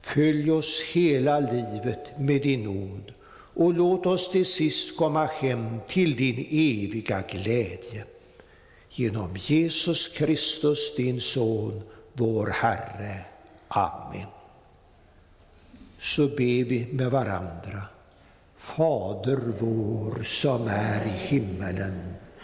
Följ 0.00 0.50
oss 0.50 0.82
hela 0.82 1.40
livet 1.40 2.18
med 2.18 2.42
din 2.42 2.64
nåd 2.64 3.12
och 3.54 3.74
låt 3.74 4.06
oss 4.06 4.30
till 4.30 4.46
sist 4.46 4.96
komma 4.96 5.26
hem 5.26 5.80
till 5.88 6.16
din 6.16 6.46
eviga 6.50 7.22
glädje. 7.30 8.04
Genom 8.90 9.36
Jesus 9.36 10.08
Kristus, 10.08 10.94
din 10.96 11.20
Son, 11.20 11.82
vår 12.12 12.46
Herre. 12.46 13.24
Amen. 13.68 14.26
Så 15.98 16.26
ber 16.26 16.64
vi 16.64 16.88
med 16.92 17.10
varandra. 17.10 17.82
Fader 18.56 19.40
vår 19.58 20.22
som 20.22 20.66
är 20.66 21.04
i 21.04 21.08
himmelen. 21.08 22.19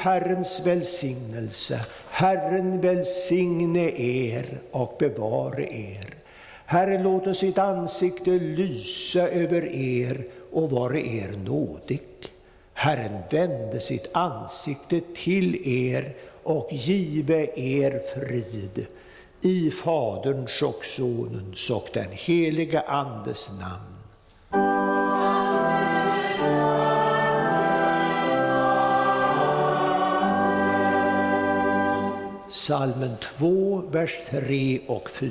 Herrens 0.00 0.66
välsignelse. 0.66 1.80
Herren 2.10 2.80
välsigne 2.80 3.90
er 4.00 4.58
och 4.70 4.96
bevare 4.98 5.66
er. 5.72 6.14
Herren 6.66 7.02
låter 7.02 7.32
sitt 7.32 7.58
ansikte 7.58 8.30
lysa 8.30 9.28
över 9.28 9.66
er 9.74 10.24
och 10.52 10.70
vare 10.70 11.00
er 11.00 11.36
nådig. 11.44 12.00
Herren 12.72 13.22
vände 13.30 13.80
sitt 13.80 14.10
ansikte 14.12 15.00
till 15.14 15.68
er 15.68 16.14
och 16.42 16.68
give 16.72 17.50
er 17.54 18.00
frid. 18.14 18.86
I 19.42 19.70
Faderns 19.70 20.62
och 20.62 20.84
Sonens 20.84 21.70
och 21.70 21.88
den 21.92 22.12
helige 22.12 22.80
Andes 22.80 23.50
namn. 23.50 24.79
Salmen 32.50 33.16
2, 33.38 33.82
vers 33.90 34.18
3 34.30 34.80
och 34.86 35.10
4. 35.10 35.30